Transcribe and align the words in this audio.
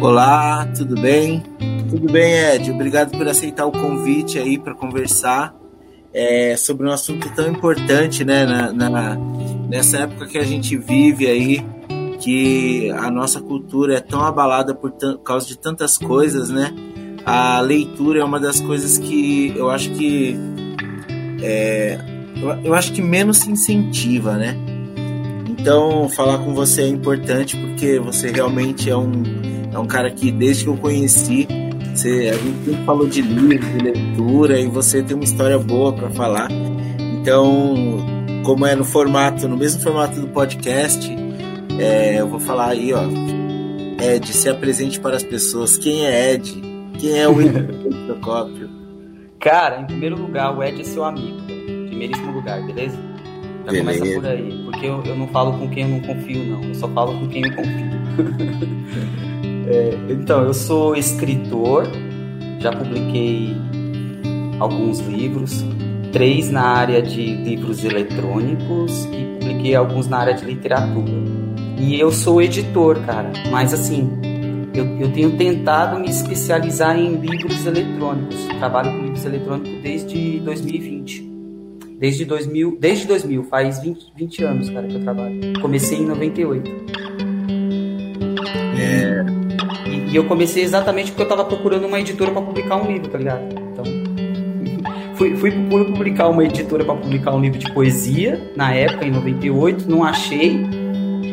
Olá, 0.00 0.64
tudo 0.76 0.94
bem? 0.94 1.42
Tudo 1.90 2.12
bem, 2.12 2.32
Ed? 2.32 2.70
Obrigado 2.70 3.10
por 3.18 3.26
aceitar 3.26 3.66
o 3.66 3.72
convite 3.72 4.38
aí 4.38 4.56
para 4.56 4.72
conversar 4.72 5.52
é, 6.14 6.56
sobre 6.56 6.86
um 6.86 6.92
assunto 6.92 7.28
tão 7.34 7.48
importante, 7.50 8.24
né? 8.24 8.46
Na, 8.46 8.72
na, 8.72 9.16
nessa 9.68 9.98
época 9.98 10.28
que 10.28 10.38
a 10.38 10.44
gente 10.44 10.76
vive 10.76 11.26
aí, 11.26 11.66
que 12.20 12.88
a 12.92 13.10
nossa 13.10 13.40
cultura 13.40 13.96
é 13.96 14.00
tão 14.00 14.24
abalada 14.24 14.72
por 14.72 14.92
causa 15.24 15.48
de 15.48 15.58
tantas 15.58 15.98
coisas, 15.98 16.48
né? 16.48 16.72
A 17.26 17.60
leitura 17.60 18.20
é 18.20 18.24
uma 18.24 18.38
das 18.38 18.60
coisas 18.60 18.98
que 18.98 19.52
eu 19.56 19.68
acho 19.68 19.90
que 19.90 20.36
é, 21.42 21.98
eu 22.62 22.72
acho 22.72 22.92
que 22.92 23.02
menos 23.02 23.38
se 23.38 23.50
incentiva, 23.50 24.36
né? 24.36 24.56
Então, 25.58 26.08
falar 26.08 26.38
com 26.38 26.54
você 26.54 26.82
é 26.82 26.88
importante 26.88 27.56
porque 27.56 27.98
você 27.98 28.30
realmente 28.30 28.88
é 28.88 28.96
um, 28.96 29.22
é 29.72 29.78
um 29.78 29.86
cara 29.86 30.10
que, 30.10 30.30
desde 30.30 30.64
que 30.64 30.70
eu 30.70 30.76
conheci, 30.76 31.48
você, 31.98 32.30
a 32.32 32.34
gente 32.34 32.64
sempre 32.64 32.84
falou 32.84 33.08
de 33.08 33.22
livro, 33.22 33.66
de 33.66 33.78
leitura, 33.78 34.60
e 34.60 34.68
você 34.68 35.02
tem 35.02 35.16
uma 35.16 35.24
história 35.24 35.58
boa 35.58 35.92
para 35.92 36.08
falar. 36.10 36.48
Então, 36.50 37.74
como 38.44 38.64
é 38.64 38.76
no 38.76 38.84
formato, 38.84 39.48
no 39.48 39.56
mesmo 39.56 39.82
formato 39.82 40.20
do 40.20 40.28
podcast, 40.28 41.10
é, 41.78 42.20
eu 42.20 42.28
vou 42.28 42.38
falar 42.38 42.68
aí, 42.68 42.92
ó. 42.92 43.02
Ed, 44.00 44.32
se 44.32 44.48
apresente 44.48 45.00
para 45.00 45.16
as 45.16 45.24
pessoas. 45.24 45.76
Quem 45.76 46.06
é 46.06 46.34
Ed? 46.34 46.54
Quem 47.00 47.18
é 47.18 47.28
o 47.28 47.38
Ed 47.42 47.66
Procópio? 48.06 48.70
Cara, 49.40 49.80
em 49.80 49.86
primeiro 49.86 50.16
lugar, 50.16 50.56
o 50.56 50.62
Ed 50.62 50.80
é 50.80 50.84
seu 50.84 51.04
amigo. 51.04 51.36
Primeiríssimo 51.88 52.32
lugar, 52.32 52.64
beleza? 52.64 53.07
Já 53.68 53.72
beleza. 53.72 53.98
começa 53.98 54.20
por 54.20 54.28
aí. 54.28 54.62
Porque 54.64 54.86
eu, 54.86 55.02
eu 55.04 55.16
não 55.16 55.28
falo 55.28 55.58
com 55.58 55.68
quem 55.68 55.82
eu 55.82 55.88
não 55.90 56.00
confio, 56.00 56.44
não. 56.44 56.64
Eu 56.64 56.74
só 56.74 56.88
falo 56.88 57.18
com 57.18 57.28
quem 57.28 57.42
eu 57.44 57.54
confio. 57.54 57.88
é, 59.68 60.12
então, 60.12 60.42
eu 60.42 60.54
sou 60.54 60.96
escritor. 60.96 61.86
Já 62.60 62.72
publiquei 62.72 63.54
alguns 64.58 65.00
livros. 65.00 65.64
Três 66.12 66.50
na 66.50 66.62
área 66.62 67.02
de 67.02 67.22
livros 67.22 67.84
eletrônicos 67.84 69.04
e 69.04 69.38
publiquei 69.38 69.74
alguns 69.74 70.08
na 70.08 70.18
área 70.18 70.34
de 70.34 70.44
literatura. 70.46 71.12
E 71.78 72.00
eu 72.00 72.10
sou 72.10 72.40
editor, 72.40 72.98
cara. 73.04 73.30
Mas 73.50 73.74
assim, 73.74 74.18
eu, 74.74 74.86
eu, 74.98 75.12
tenho 75.12 75.36
tentado 75.36 76.00
me 76.00 76.08
especializar 76.08 76.98
em 76.98 77.16
livros 77.16 77.66
eletrônicos. 77.66 78.36
Trabalho 78.58 78.90
com 78.90 79.02
livros 79.02 79.24
eletrônicos 79.26 79.82
desde 79.82 80.40
2020. 80.40 81.27
Desde 81.98 82.24
2000, 82.24 82.78
desde 82.80 83.08
2000, 83.08 83.42
faz 83.44 83.80
20, 83.80 84.12
20 84.16 84.44
anos, 84.44 84.70
cara, 84.70 84.86
que 84.86 84.94
eu 84.94 85.00
trabalho. 85.00 85.60
Comecei 85.60 85.98
em 85.98 86.06
98. 86.06 86.70
É. 88.78 89.24
E, 89.84 90.12
e 90.12 90.16
eu 90.16 90.24
comecei 90.26 90.62
exatamente 90.62 91.10
porque 91.10 91.24
eu 91.24 91.28
tava 91.28 91.44
procurando 91.44 91.88
uma 91.88 91.98
editora 91.98 92.30
para 92.30 92.40
publicar 92.40 92.76
um 92.76 92.86
livro, 92.86 93.08
tá 93.08 93.18
ligado? 93.18 93.42
Então, 93.72 93.84
fui, 95.16 95.34
fui, 95.34 95.50
fui 95.50 95.84
publicar 95.86 96.28
uma 96.28 96.44
editora 96.44 96.84
para 96.84 96.94
publicar 96.94 97.34
um 97.34 97.40
livro 97.40 97.58
de 97.58 97.68
poesia, 97.72 98.40
na 98.54 98.72
época, 98.72 99.04
em 99.04 99.10
98, 99.10 99.90
não 99.90 100.04
achei. 100.04 100.64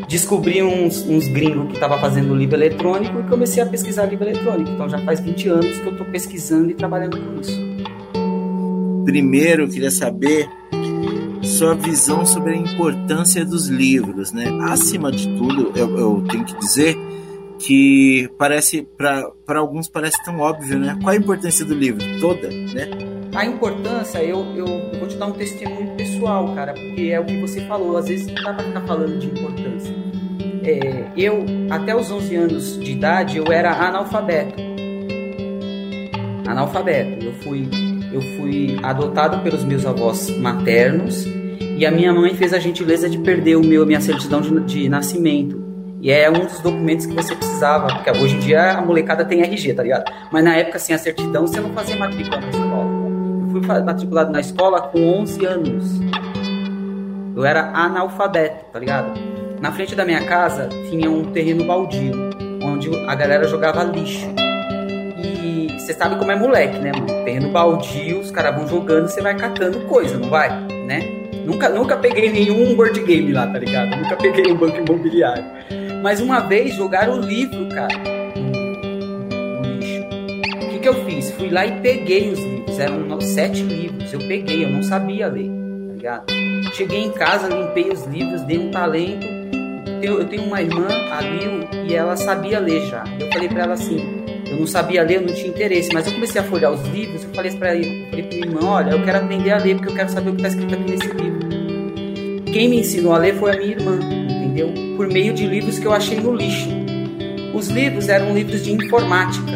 Descobri 0.10 0.64
uns, 0.64 1.08
uns 1.08 1.28
gringos 1.28 1.68
que 1.68 1.74
estavam 1.74 2.00
fazendo 2.00 2.34
livro 2.34 2.56
eletrônico 2.56 3.20
e 3.20 3.24
comecei 3.24 3.62
a 3.62 3.68
pesquisar 3.68 4.06
livro 4.06 4.28
eletrônico. 4.28 4.72
Então 4.72 4.90
já 4.90 4.98
faz 5.00 5.20
20 5.20 5.48
anos 5.48 5.78
que 5.78 5.86
eu 5.86 5.92
estou 5.92 6.08
pesquisando 6.08 6.72
e 6.72 6.74
trabalhando 6.74 7.20
com 7.20 7.40
isso. 7.40 7.75
Primeiro, 9.06 9.64
eu 9.64 9.70
queria 9.70 9.92
saber 9.92 10.50
sua 11.44 11.76
visão 11.76 12.26
sobre 12.26 12.54
a 12.54 12.56
importância 12.56 13.46
dos 13.46 13.68
livros, 13.68 14.34
né? 14.34 14.46
Acima 14.64 15.12
de 15.12 15.28
tudo, 15.38 15.72
eu, 15.76 15.98
eu 15.98 16.24
tenho 16.30 16.44
que 16.44 16.58
dizer 16.58 16.98
que 17.60 18.30
parece 18.38 18.88
para 18.98 19.32
alguns 19.60 19.88
parece 19.88 20.22
tão 20.24 20.40
óbvio, 20.40 20.80
né? 20.80 20.98
Qual 21.02 21.14
a 21.14 21.16
importância 21.16 21.64
do 21.64 21.74
livro? 21.76 22.04
Toda, 22.20 22.50
né? 22.50 22.90
A 23.34 23.46
importância, 23.46 24.24
eu, 24.24 24.40
eu, 24.56 24.66
eu 24.66 25.00
vou 25.00 25.08
te 25.08 25.18
dar 25.18 25.28
um 25.28 25.34
testemunho 25.34 25.94
pessoal, 25.96 26.54
cara, 26.56 26.74
porque 26.74 27.10
é 27.12 27.20
o 27.20 27.26
que 27.26 27.40
você 27.42 27.62
falou. 27.68 27.98
Às 27.98 28.08
vezes 28.08 28.28
não 28.28 28.44
dá 28.44 28.54
para 28.54 28.64
ficar 28.64 28.82
falando 28.82 29.20
de 29.20 29.28
importância. 29.28 29.94
É, 30.64 31.06
eu, 31.16 31.46
até 31.70 31.96
os 31.96 32.10
11 32.10 32.36
anos 32.36 32.80
de 32.80 32.92
idade, 32.94 33.38
eu 33.38 33.52
era 33.52 33.72
analfabeto. 33.72 34.56
Analfabeto. 36.48 37.26
Eu 37.26 37.34
fui 37.34 37.70
eu 38.16 38.22
fui 38.38 38.80
adotado 38.82 39.40
pelos 39.44 39.66
meus 39.66 39.86
avós 39.86 40.30
maternos 40.38 41.26
e 41.78 41.86
a 41.86 41.92
minha 41.92 42.14
mãe 42.14 42.34
fez 42.34 42.54
a 42.54 42.60
gentileza 42.60 43.10
de 43.10 43.18
perder 43.18 43.58
o 43.58 43.62
meu 43.62 43.86
minha 43.86 44.00
certidão 44.00 44.40
de, 44.40 44.58
de 44.62 44.90
nascimento. 44.90 45.62
E 46.02 46.10
é 46.12 46.30
um 46.30 46.46
dos 46.46 46.62
documentos 46.62 47.06
que 47.06 47.14
você 47.14 47.36
precisava, 47.36 47.88
porque 47.88 48.12
hoje 48.12 48.36
em 48.38 48.40
dia 48.40 48.78
a 48.78 48.82
molecada 48.82 49.26
tem 49.26 49.42
RG, 49.42 49.74
tá 49.74 49.84
ligado? 49.84 50.10
Mas 50.32 50.44
na 50.44 50.56
época, 50.56 50.80
sem 50.80 50.96
a 50.96 50.98
certidão, 50.98 51.46
você 51.46 51.60
não 51.60 51.74
fazia 51.74 51.98
matrícula 51.98 52.40
na 52.40 52.50
escola. 52.50 52.86
Eu 53.42 53.50
fui 53.50 53.84
matriculado 53.84 54.32
na 54.32 54.40
escola 54.40 54.82
com 54.82 55.20
11 55.20 55.46
anos. 55.46 56.00
Eu 57.36 57.44
era 57.44 57.72
analfabeto, 57.74 58.66
tá 58.72 58.80
ligado? 58.80 59.20
Na 59.60 59.72
frente 59.74 59.96
da 59.96 60.06
minha 60.06 60.24
casa 60.26 60.70
tinha 60.90 61.10
um 61.10 61.32
terreno 61.32 61.66
baldio, 61.66 62.14
onde 62.64 62.96
a 63.08 63.16
galera 63.16 63.46
jogava 63.48 63.84
lixo. 63.84 64.45
Você 65.86 65.94
sabe 65.94 66.16
como 66.16 66.32
é 66.32 66.36
moleque, 66.36 66.80
né, 66.80 66.92
mano? 66.92 67.24
Terreno 67.24 67.52
baldio, 67.52 68.20
os 68.20 68.32
caras 68.32 68.56
vão 68.56 68.68
jogando, 68.68 69.08
você 69.08 69.22
vai 69.22 69.38
catando 69.38 69.82
coisa, 69.82 70.18
não 70.18 70.32
vai? 70.32 70.50
Né? 70.88 71.02
Nunca, 71.46 71.70
nunca 71.70 71.96
peguei 71.96 72.32
nenhum 72.32 72.76
board 72.76 73.00
game 73.02 73.32
lá, 73.32 73.46
tá 73.46 73.60
ligado? 73.60 73.96
Nunca 73.96 74.16
peguei 74.16 74.52
um 74.52 74.58
banco 74.58 74.78
imobiliário. 74.78 75.46
Mas 76.02 76.20
uma 76.20 76.40
vez 76.40 76.74
jogaram 76.74 77.20
o 77.20 77.22
livro, 77.22 77.70
cara, 77.70 77.94
no 78.36 79.62
lixo. 79.62 80.02
O 80.66 80.70
que, 80.72 80.80
que 80.80 80.90
eu 80.90 81.06
fiz? 81.06 81.30
Fui 81.34 81.52
lá 81.52 81.68
e 81.68 81.80
peguei 81.82 82.32
os 82.32 82.40
livros. 82.40 82.80
Eram 82.80 83.22
sete 83.22 83.62
livros. 83.62 84.12
Eu 84.12 84.20
peguei, 84.22 84.66
eu 84.66 84.70
não 84.70 84.82
sabia 84.82 85.28
ler, 85.28 85.52
tá 85.52 85.94
ligado? 85.94 86.26
Cheguei 86.74 87.04
em 87.04 87.12
casa, 87.12 87.48
limpei 87.48 87.92
os 87.92 88.04
livros, 88.06 88.42
dei 88.42 88.58
um 88.58 88.72
talento. 88.72 89.28
Eu 90.02 90.26
tenho 90.26 90.46
uma 90.46 90.64
irmã, 90.64 90.88
a 91.12 91.22
Lil, 91.22 91.68
e 91.88 91.94
ela 91.94 92.18
sabia 92.18 92.58
ler 92.58 92.88
já. 92.88 93.04
Eu 93.20 93.32
falei 93.32 93.48
pra 93.48 93.64
ela 93.64 93.74
assim: 93.74 94.15
eu 94.56 94.60
não 94.62 94.68
sabia 94.68 95.04
ler, 95.04 95.16
eu 95.16 95.22
não 95.22 95.34
tinha 95.34 95.50
interesse, 95.50 95.94
mas 95.94 96.08
eu 96.08 96.14
comecei 96.14 96.40
a 96.40 96.44
folhear 96.44 96.72
os 96.72 96.82
livros, 96.88 97.24
eu 97.24 97.30
falei 97.34 97.52
para 97.52 97.76
ele, 97.76 98.08
minha 98.10 98.46
irmã, 98.46 98.62
olha, 98.64 98.92
eu 98.92 99.04
quero 99.04 99.18
aprender 99.18 99.52
a 99.52 99.58
ler 99.58 99.76
porque 99.76 99.92
eu 99.92 99.96
quero 99.96 100.10
saber 100.10 100.30
o 100.30 100.36
que 100.36 100.46
está 100.46 100.48
escrito 100.48 100.74
aqui 100.74 100.92
nesse 100.92 101.08
livro. 101.08 102.46
Quem 102.46 102.70
me 102.70 102.80
ensinou 102.80 103.14
a 103.14 103.18
ler 103.18 103.36
foi 103.36 103.52
a 103.52 103.58
minha 103.58 103.72
irmã, 103.72 104.00
entendeu? 104.02 104.74
Por 104.96 105.08
meio 105.08 105.34
de 105.34 105.46
livros 105.46 105.78
que 105.78 105.86
eu 105.86 105.92
achei 105.92 106.20
no 106.22 106.34
lixo. 106.34 106.70
Os 107.54 107.68
livros 107.68 108.08
eram 108.08 108.34
livros 108.34 108.64
de 108.64 108.72
informática. 108.72 109.52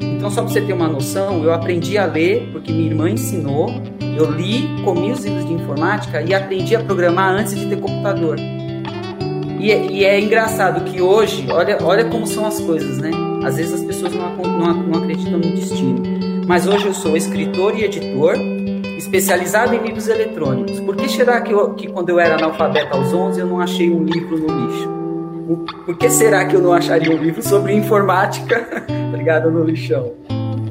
Então, 0.00 0.30
só 0.30 0.42
para 0.42 0.52
você 0.52 0.60
ter 0.60 0.74
uma 0.74 0.88
noção, 0.88 1.42
eu 1.42 1.52
aprendi 1.52 1.96
a 1.96 2.04
ler 2.04 2.50
porque 2.52 2.70
minha 2.70 2.90
irmã 2.90 3.08
ensinou. 3.08 3.70
Eu 4.00 4.30
li, 4.30 4.68
comi 4.84 5.10
os 5.10 5.24
livros 5.24 5.46
de 5.46 5.54
informática 5.54 6.20
e 6.20 6.34
aprendi 6.34 6.76
a 6.76 6.80
programar 6.80 7.34
antes 7.34 7.54
de 7.54 7.66
ter 7.66 7.80
computador. 7.80 8.36
E, 9.58 9.72
é, 9.72 9.86
e 9.86 10.04
é 10.04 10.20
engraçado 10.20 10.84
que 10.84 11.00
hoje, 11.00 11.46
olha, 11.50 11.78
olha 11.82 12.04
como 12.04 12.26
são 12.26 12.44
as 12.44 12.60
coisas, 12.60 12.98
né? 12.98 13.27
Às 13.44 13.56
vezes 13.56 13.74
as 13.74 13.84
pessoas 13.84 14.14
não, 14.14 14.36
não, 14.36 14.74
não 14.74 14.98
acreditam 15.00 15.38
no 15.38 15.50
destino. 15.52 16.02
Mas 16.46 16.66
hoje 16.66 16.86
eu 16.86 16.94
sou 16.94 17.16
escritor 17.16 17.78
e 17.78 17.84
editor, 17.84 18.34
especializado 18.96 19.74
em 19.74 19.82
livros 19.82 20.08
eletrônicos. 20.08 20.80
Por 20.80 20.96
que 20.96 21.08
será 21.08 21.40
que, 21.40 21.52
eu, 21.52 21.74
que 21.74 21.88
quando 21.88 22.08
eu 22.08 22.18
era 22.18 22.36
analfabeto 22.36 22.96
aos 22.96 23.12
11 23.12 23.40
eu 23.40 23.46
não 23.46 23.60
achei 23.60 23.90
um 23.90 24.02
livro 24.02 24.38
no 24.38 24.66
lixo? 24.66 24.98
Por 25.84 25.96
que 25.96 26.10
será 26.10 26.44
que 26.44 26.56
eu 26.56 26.60
não 26.60 26.72
acharia 26.72 27.14
um 27.14 27.22
livro 27.22 27.42
sobre 27.42 27.74
informática, 27.74 28.60
tá 28.86 29.16
ligado, 29.16 29.50
no 29.50 29.64
lixão? 29.64 30.12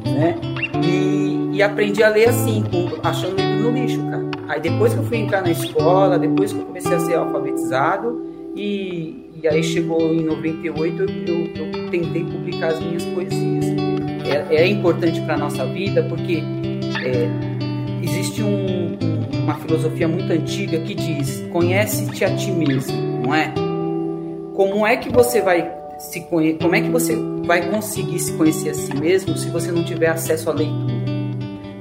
Né? 0.06 0.36
E, 0.84 1.58
e 1.58 1.64
aprendi 1.64 2.04
a 2.04 2.10
ler 2.10 2.30
assim, 2.30 2.64
achando 3.04 3.36
livro 3.36 3.72
no 3.72 3.80
lixo, 3.80 4.02
cara. 4.04 4.28
Aí 4.48 4.62
depois 4.62 4.94
que 4.94 5.00
eu 5.00 5.04
fui 5.04 5.18
entrar 5.18 5.42
na 5.42 5.52
escola, 5.52 6.18
depois 6.18 6.54
que 6.54 6.60
eu 6.60 6.66
comecei 6.66 6.96
a 6.96 7.00
ser 7.00 7.16
alfabetizado, 7.16 8.26
e, 8.56 9.27
e 9.42 9.48
aí 9.48 9.64
chegou 9.64 10.14
em 10.14 10.24
98, 10.24 11.04
eu, 11.04 11.08
eu, 11.08 11.46
eu 11.56 11.90
tentei 11.92 12.24
publicar 12.24 12.70
as 12.70 12.80
minhas 12.80 13.06
poesias. 13.06 13.66
É, 14.26 14.56
é 14.56 14.68
importante 14.68 15.22
para 15.22 15.36
a 15.36 15.38
nossa 15.38 15.66
vida 15.66 16.04
porque 16.04 16.42
é, 17.04 18.04
existe 18.04 18.42
um, 18.42 18.98
um, 19.02 19.44
uma 19.44 19.56
filosofia 19.56 20.08
muito 20.08 20.32
antiga 20.32 20.80
que 20.80 20.96
diz: 20.96 21.46
conhece-te 21.52 22.26
a 22.26 22.36
ti 22.36 22.52
mesmo, 22.52 22.98
não 23.24 23.34
é? 23.34 23.54
Como 24.56 24.86
é 24.86 24.98
que 24.98 25.10
você 25.10 25.42
vai 25.42 25.72
se 26.00 26.22
conhecer? 26.22 26.60
Como 26.60 26.76
é 26.76 26.82
que 26.82 26.90
você 26.90 27.16
vai 27.46 27.70
conseguir 27.70 28.20
se 28.20 28.34
conhecer 28.34 28.72
a 28.72 28.74
si 28.74 28.96
mesmo 28.98 29.38
se 29.38 29.50
você 29.50 29.72
não 29.72 29.84
tiver 29.84 30.08
acesso 30.08 30.50
à 30.50 30.54
leitura? 30.54 31.17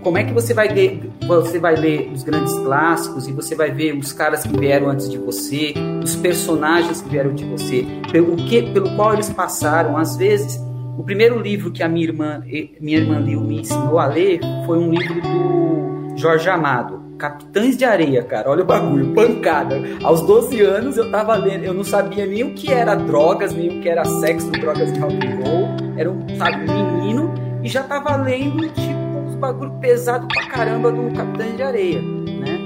Como 0.06 0.18
é 0.18 0.22
que 0.22 0.32
você 0.32 0.54
vai 0.54 0.68
ler, 0.68 1.00
você 1.26 1.58
vai 1.58 1.74
ler 1.74 2.12
os 2.14 2.22
grandes 2.22 2.54
clássicos 2.60 3.26
e 3.26 3.32
você 3.32 3.56
vai 3.56 3.72
ver 3.72 3.92
os 3.92 4.12
caras 4.12 4.44
que 4.44 4.56
vieram 4.56 4.88
antes 4.88 5.10
de 5.10 5.18
você, 5.18 5.74
os 6.00 6.14
personagens 6.14 7.00
que 7.00 7.08
vieram 7.08 7.34
de 7.34 7.44
você, 7.44 7.84
pelo 8.12 8.36
que, 8.36 8.62
pelo 8.70 8.94
qual 8.94 9.14
eles 9.14 9.28
passaram. 9.30 9.96
Às 9.96 10.16
vezes, 10.16 10.60
o 10.96 11.02
primeiro 11.02 11.40
livro 11.40 11.72
que 11.72 11.82
a 11.82 11.88
minha 11.88 12.06
irmã, 12.06 12.40
minha 12.80 12.98
irmã 12.98 13.18
Lil 13.18 13.40
me 13.40 13.62
ensinou 13.62 13.98
a 13.98 14.06
ler 14.06 14.38
foi 14.64 14.78
um 14.78 14.92
livro 14.92 15.20
do 15.20 16.16
Jorge 16.16 16.48
Amado. 16.48 17.02
Capitães 17.18 17.76
de 17.76 17.84
Areia, 17.84 18.22
cara. 18.22 18.48
Olha 18.48 18.62
o 18.62 18.64
bagulho, 18.64 19.12
pancada. 19.12 19.82
Aos 20.04 20.22
12 20.22 20.60
anos 20.60 20.96
eu 20.96 21.10
tava 21.10 21.34
lendo, 21.34 21.64
eu 21.64 21.74
não 21.74 21.82
sabia 21.82 22.26
nem 22.26 22.44
o 22.44 22.54
que 22.54 22.72
era 22.72 22.94
drogas, 22.94 23.52
nem 23.52 23.80
o 23.80 23.82
que 23.82 23.88
era 23.88 24.04
sexo, 24.04 24.52
drogas 24.52 24.92
de 24.92 25.00
rock 25.00 25.16
and 25.16 25.44
roll. 25.44 25.68
Era 25.96 26.08
um, 26.12 26.24
sabe, 26.38 26.58
menino 26.58 27.34
e 27.66 27.68
já 27.68 27.82
tava 27.82 28.14
lendo, 28.14 28.68
tipo, 28.68 28.95
uns 29.36 29.40
bagulho 29.40 29.72
pesado 29.80 30.26
pra 30.26 30.48
caramba 30.48 30.90
do 30.90 31.14
Capitães 31.14 31.56
de 31.56 31.62
Areia, 31.62 32.00
né? 32.00 32.58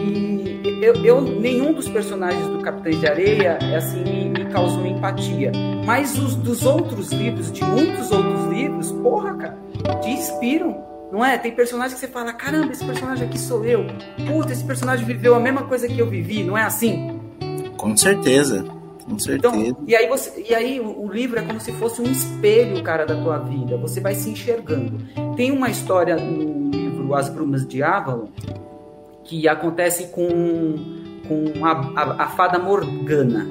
E 0.00 0.78
eu, 0.82 0.94
eu 1.04 1.20
nenhum 1.20 1.72
dos 1.72 1.88
personagens 1.88 2.46
do 2.46 2.60
Capitães 2.60 2.98
de 2.98 3.06
Areia, 3.06 3.58
assim, 3.76 4.02
me, 4.02 4.28
me 4.30 4.44
causou 4.46 4.86
empatia. 4.86 5.52
Mas 5.84 6.18
os 6.18 6.34
dos 6.34 6.64
outros 6.64 7.12
livros, 7.12 7.52
de 7.52 7.62
muitos 7.64 8.10
outros 8.10 8.46
livros, 8.46 8.90
porra, 8.92 9.34
cara, 9.34 9.58
te 10.00 10.10
inspiram 10.10 10.84
não 11.12 11.24
é? 11.24 11.38
Tem 11.38 11.54
personagens 11.54 11.94
que 11.94 12.00
você 12.00 12.12
fala, 12.12 12.32
caramba, 12.32 12.72
esse 12.72 12.84
personagem 12.84 13.28
aqui 13.28 13.38
sou 13.38 13.64
eu. 13.64 13.86
Puta, 14.26 14.52
esse 14.52 14.64
personagem 14.64 15.06
viveu 15.06 15.36
a 15.36 15.40
mesma 15.40 15.62
coisa 15.62 15.86
que 15.86 15.96
eu 15.96 16.10
vivi, 16.10 16.42
não 16.42 16.58
é 16.58 16.64
assim? 16.64 17.20
Com 17.76 17.96
certeza. 17.96 18.64
Com 19.06 19.14
então, 19.14 19.18
certeza. 19.18 19.54
Então, 19.54 19.84
e 19.86 19.94
aí, 19.94 20.08
você, 20.08 20.44
e 20.48 20.54
aí 20.54 20.80
o, 20.80 21.04
o, 21.04 21.08
livro 21.12 21.38
é 21.38 21.42
como 21.42 21.60
se 21.60 21.72
fosse 21.72 22.02
um 22.02 22.10
espelho, 22.10 22.82
cara, 22.82 23.06
da 23.06 23.14
tua 23.14 23.38
vida. 23.38 23.76
Você 23.76 24.00
vai 24.00 24.14
se 24.14 24.28
enxergando. 24.28 24.98
Tem 25.36 25.52
uma 25.52 25.70
história 25.70 26.16
no 26.16 26.70
livro 26.70 27.14
As 27.14 27.28
Brumas 27.28 27.66
de 27.66 27.82
Avalon 27.82 28.26
que 29.26 29.48
acontece 29.48 30.08
com, 30.08 30.74
com 31.26 31.64
a, 31.64 31.72
a, 32.00 32.24
a 32.24 32.28
fada 32.28 32.58
Morgana. 32.58 33.46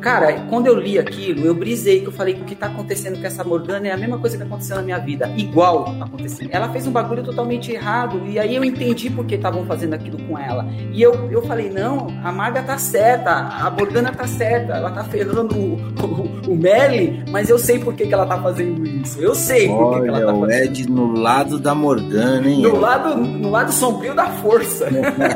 Cara, 0.00 0.40
quando 0.48 0.66
eu 0.66 0.78
li 0.78 0.98
aquilo, 0.98 1.44
eu 1.44 1.54
brisei, 1.54 2.00
que 2.00 2.06
eu 2.06 2.12
falei 2.12 2.34
que 2.34 2.42
o 2.42 2.44
que 2.44 2.54
tá 2.54 2.66
acontecendo 2.66 3.20
com 3.20 3.26
essa 3.26 3.42
Morgana 3.42 3.88
é 3.88 3.92
a 3.92 3.96
mesma 3.96 4.18
coisa 4.18 4.36
que 4.36 4.42
aconteceu 4.42 4.76
na 4.76 4.82
minha 4.82 4.98
vida, 4.98 5.32
igual 5.36 5.96
acontecendo. 6.00 6.50
Ela 6.52 6.68
fez 6.68 6.86
um 6.86 6.92
bagulho 6.92 7.22
totalmente 7.22 7.72
errado, 7.72 8.22
e 8.26 8.38
aí 8.38 8.54
eu 8.54 8.64
entendi 8.64 9.10
por 9.10 9.24
que 9.26 9.34
estavam 9.34 9.64
fazendo 9.66 9.94
aquilo 9.94 10.18
com 10.26 10.38
ela. 10.38 10.66
E 10.92 11.02
eu, 11.02 11.30
eu 11.30 11.42
falei, 11.42 11.70
não, 11.70 12.08
a 12.22 12.30
Marga 12.30 12.62
tá 12.62 12.78
certa, 12.78 13.32
a 13.32 13.70
Morgana 13.70 14.12
tá 14.12 14.26
certa, 14.26 14.74
ela 14.74 14.90
tá 14.90 15.04
ferrando 15.04 15.56
o, 15.56 15.76
o, 15.76 16.52
o 16.52 16.56
Merlin, 16.56 17.24
mas 17.30 17.50
eu 17.50 17.58
sei 17.58 17.78
por 17.78 17.94
que, 17.94 18.06
que 18.06 18.14
ela 18.14 18.26
tá 18.26 18.40
fazendo 18.40 18.86
isso. 18.86 19.20
Eu 19.20 19.34
sei 19.34 19.68
Olha, 19.68 19.78
por 19.78 19.94
que, 19.94 20.02
que 20.02 20.08
ela 20.08 20.32
tá 20.32 20.40
fazendo 20.40 20.46
o 20.46 20.52
Ed 20.52 20.90
no 20.90 21.12
lado 21.12 21.58
da 21.58 21.74
Morgana, 21.74 22.48
hein? 22.48 22.62
No 22.62 22.78
lado, 22.78 23.16
no 23.16 23.50
lado 23.50 23.72
sombrio 23.72 24.14
da 24.14 24.26
força. 24.26 24.86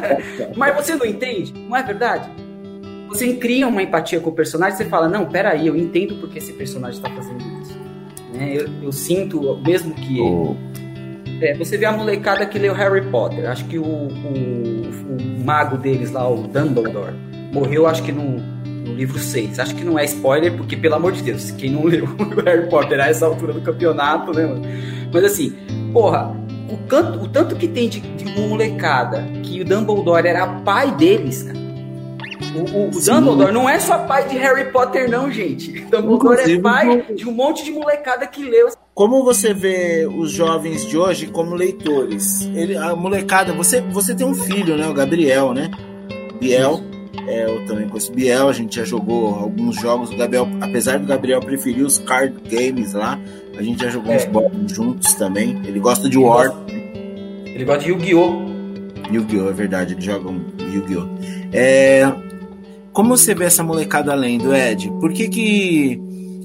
mas 0.57 0.77
você 0.77 0.95
não 0.95 1.07
entende? 1.07 1.53
Não 1.69 1.77
é 1.77 1.83
verdade? 1.83 2.31
Você 3.11 3.35
cria 3.35 3.67
uma 3.67 3.83
empatia 3.83 4.21
com 4.21 4.31
o 4.31 4.33
personagem, 4.33 4.77
você 4.77 4.85
fala, 4.85 5.09
não, 5.09 5.27
peraí, 5.27 5.67
eu 5.67 5.77
entendo 5.77 6.15
porque 6.21 6.39
esse 6.39 6.53
personagem 6.53 6.97
está 6.97 7.11
fazendo 7.11 7.43
isso. 7.61 7.77
Né? 8.33 8.55
Eu, 8.57 8.69
eu, 8.85 8.93
sinto, 8.93 9.61
mesmo 9.67 9.93
que 9.95 10.21
oh. 10.21 10.55
é, 11.43 11.55
você 11.55 11.77
vê 11.77 11.87
a 11.87 11.93
molecada 11.93 12.47
que 12.47 12.57
leu 12.57 12.73
Harry 12.73 13.03
Potter, 13.11 13.51
acho 13.51 13.65
que 13.65 13.79
o, 13.79 13.85
o, 13.85 14.07
o, 14.07 15.45
mago 15.45 15.77
deles 15.77 16.13
lá, 16.13 16.29
o 16.29 16.47
Dumbledore, 16.47 17.15
morreu 17.53 17.89
acho 17.89 18.05
que 18.05 18.13
no, 18.13 18.39
no 18.39 18.95
livro 18.95 19.19
6. 19.19 19.59
Acho 19.59 19.75
que 19.75 19.85
não 19.85 19.99
é 19.99 20.05
spoiler, 20.05 20.57
porque, 20.57 20.77
pelo 20.77 20.95
amor 20.95 21.11
de 21.11 21.23
Deus, 21.23 21.51
quem 21.51 21.71
não 21.71 21.83
leu 21.91 22.05
o 22.05 22.41
Harry 22.45 22.69
Potter 22.71 23.01
a 23.01 23.09
essa 23.09 23.27
altura 23.27 23.53
do 23.53 23.61
campeonato, 23.61 24.33
né, 24.33 24.47
mano? 24.47 24.63
Mas 25.13 25.25
assim, 25.25 25.53
porra, 25.93 26.33
o, 26.69 26.77
canto, 26.87 27.21
o 27.21 27.27
tanto 27.27 27.57
que 27.57 27.67
tem 27.67 27.89
de, 27.89 27.99
de 27.99 28.25
molecada 28.41 29.25
que 29.43 29.61
o 29.61 29.65
Dumbledore 29.65 30.29
era 30.29 30.47
pai 30.47 30.95
deles, 30.95 31.43
cara 31.43 31.60
o, 32.55 32.89
o 32.89 33.01
Dumbledore 33.01 33.53
não 33.53 33.69
é 33.69 33.79
só 33.79 33.99
pai 33.99 34.29
de 34.29 34.37
Harry 34.37 34.71
Potter, 34.71 35.09
não, 35.11 35.31
gente. 35.31 35.81
Dumbledore 35.83 36.41
é 36.41 36.43
Inclusive, 36.43 36.59
é 36.59 36.61
pai 36.61 37.03
de 37.15 37.29
um 37.29 37.33
monte 37.33 37.65
de 37.65 37.71
molecada 37.71 38.27
que 38.27 38.43
leu. 38.43 38.69
Como 38.95 39.25
você 39.25 39.55
vê 39.55 40.07
os 40.07 40.31
jovens 40.31 40.87
de 40.87 40.99
hoje 40.99 41.27
como 41.27 41.55
leitores? 41.55 42.43
Ele, 42.55 42.77
a 42.77 42.95
molecada, 42.95 43.53
você, 43.53 43.81
você 43.81 44.15
tem 44.15 44.27
um 44.27 44.35
filho, 44.35 44.77
né? 44.77 44.87
O 44.89 44.95
Gabriel, 44.95 45.55
né? 45.55 45.71
Biel. 46.41 46.81
É, 47.27 47.45
eu 47.45 47.65
também 47.67 47.89
conheço 47.89 48.13
Biel, 48.13 48.49
a 48.49 48.53
gente 48.53 48.77
já 48.77 48.85
jogou 48.85 49.35
alguns 49.35 49.77
jogos. 49.77 50.11
O 50.11 50.17
Gabriel, 50.17 50.49
apesar 50.61 50.99
do 50.99 51.07
Gabriel 51.07 51.41
preferir 51.41 51.85
os 51.85 51.99
card 51.99 52.35
games 52.49 52.93
lá, 52.93 53.19
a 53.57 53.63
gente 53.63 53.83
já 53.83 53.91
jogou 53.91 54.13
é. 54.13 54.17
uns 54.17 54.25
board 54.27 54.75
juntos 54.75 55.15
também. 55.15 55.61
Ele 55.65 55.79
gosta 55.79 56.09
de 56.09 56.17
ele 56.17 56.27
War. 56.27 56.49
Gosta, 56.49 56.73
ele 56.73 57.65
gosta 57.65 57.85
de 57.85 57.91
Yu-Gi-Oh! 57.91 59.13
Yu-Gi-Oh! 59.13 59.49
é 59.49 59.53
verdade, 59.53 59.95
ele 59.95 60.01
joga 60.01 60.29
um 60.29 60.41
Yu-Gi-Oh! 60.59 61.07
É, 61.53 62.13
como 62.93 63.17
você 63.17 63.35
vê 63.35 63.45
essa 63.45 63.63
molecada 63.63 64.15
lendo, 64.15 64.55
Ed? 64.55 64.91
Por 65.01 65.13
que 65.13 65.29
que, 65.29 66.01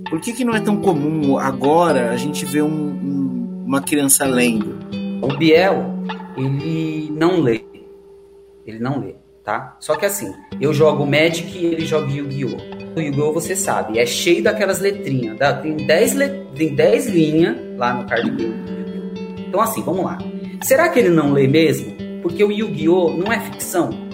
por 0.10 0.20
que, 0.22 0.34
que 0.34 0.46
não 0.46 0.56
é 0.56 0.60
tão 0.60 0.78
comum 0.78 1.38
agora 1.38 2.12
a 2.12 2.18
gente 2.18 2.46
ver 2.46 2.62
um, 2.62 2.68
um, 2.68 3.64
uma 3.66 3.82
criança 3.82 4.26
lendo? 4.26 4.78
O 5.22 5.36
Biel, 5.36 5.94
ele 6.38 7.10
não 7.12 7.42
lê. 7.42 7.64
Ele 8.66 8.80
não 8.80 9.00
lê, 9.00 9.16
tá? 9.44 9.76
Só 9.80 9.96
que 9.96 10.06
assim, 10.06 10.34
eu 10.60 10.74
jogo 10.74 11.06
Magic 11.06 11.58
e 11.58 11.66
ele 11.66 11.86
joga 11.86 12.12
Yu-Gi-Oh! 12.12 12.96
O 12.96 13.02
Yu-Gi-Oh! 13.02 13.34
você 13.34 13.56
sabe, 13.56 14.00
é 14.00 14.06
cheio 14.06 14.44
daquelas 14.44 14.80
letrinhas. 14.80 15.38
Tá? 15.38 15.54
Tem 15.54 15.76
10 15.76 16.16
tem 16.56 16.76
10 16.76 17.08
linhas 17.08 17.58
lá 17.78 17.94
no 17.94 18.08
card 18.08 18.30
game! 18.30 18.56
Então 19.48 19.62
assim, 19.62 19.82
vamos 19.82 20.06
lá. 20.06 20.18
Será 20.62 20.90
que 20.90 21.00
ele 21.00 21.10
não 21.10 21.32
lê 21.34 21.48
mesmo? 21.48 21.96
Porque 22.22 22.44
o 22.44 22.52
Yu-Gi-Oh! 22.52 23.18
não 23.18 23.32
é 23.32 23.40
ficção 23.40 24.05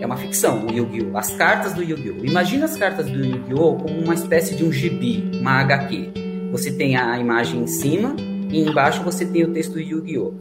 é 0.00 0.06
uma 0.06 0.16
ficção, 0.16 0.66
o 0.66 0.72
Yu-Gi-Oh! 0.72 1.16
As 1.16 1.30
cartas 1.30 1.74
do 1.74 1.82
Yu-Gi-Oh! 1.82 2.24
Imagina 2.24 2.64
as 2.64 2.76
cartas 2.76 3.06
do 3.06 3.24
Yu-Gi-Oh! 3.24 3.76
como 3.76 4.00
uma 4.00 4.14
espécie 4.14 4.54
de 4.54 4.64
um 4.64 4.72
gibi, 4.72 5.30
uma 5.40 5.60
HQ. 5.60 6.12
Você 6.52 6.72
tem 6.72 6.96
a 6.96 7.18
imagem 7.18 7.62
em 7.62 7.66
cima 7.66 8.16
e 8.50 8.60
embaixo 8.60 9.02
você 9.02 9.26
tem 9.26 9.44
o 9.44 9.52
texto 9.52 9.74
do 9.74 9.80
Yu-Gi-Oh! 9.80 10.32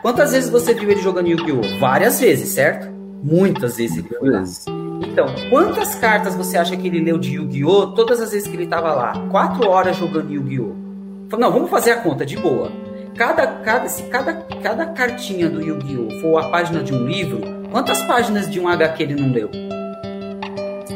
Quantas 0.00 0.32
vezes 0.32 0.48
você 0.48 0.72
viu 0.74 0.90
ele 0.90 1.00
jogando 1.00 1.26
Yu-Gi-Oh! 1.28 1.78
Várias 1.80 2.20
vezes, 2.20 2.50
certo? 2.50 2.88
Muitas 3.22 3.76
vezes 3.76 3.98
ele 3.98 4.08
foi 4.08 4.30
lá. 4.30 4.44
Então, 5.02 5.26
quantas 5.50 5.94
cartas 5.96 6.36
você 6.36 6.56
acha 6.56 6.76
que 6.76 6.86
ele 6.86 7.00
leu 7.00 7.18
de 7.18 7.34
Yu-Gi-Oh! 7.34 7.88
todas 7.88 8.20
as 8.20 8.30
vezes 8.30 8.46
que 8.46 8.54
ele 8.54 8.64
estava 8.64 8.92
lá? 8.92 9.12
Quatro 9.30 9.68
horas 9.68 9.96
jogando 9.96 10.32
Yu-Gi-Oh! 10.32 10.84
Não, 11.36 11.50
vamos 11.50 11.68
fazer 11.68 11.90
a 11.90 11.96
conta, 11.96 12.24
de 12.24 12.36
boa. 12.36 12.70
Cada, 13.16 13.46
cada, 13.46 13.88
se 13.88 14.04
cada, 14.04 14.34
cada 14.62 14.86
cartinha 14.86 15.50
do 15.50 15.60
Yu-Gi-Oh! 15.60 16.20
for 16.20 16.38
a 16.38 16.48
página 16.48 16.82
de 16.82 16.94
um 16.94 17.04
livro, 17.06 17.63
Quantas 17.74 18.00
páginas 18.04 18.48
de 18.48 18.60
um 18.60 18.68
HQ 18.68 19.02
ele 19.02 19.16
não 19.16 19.32
leu? 19.32 19.50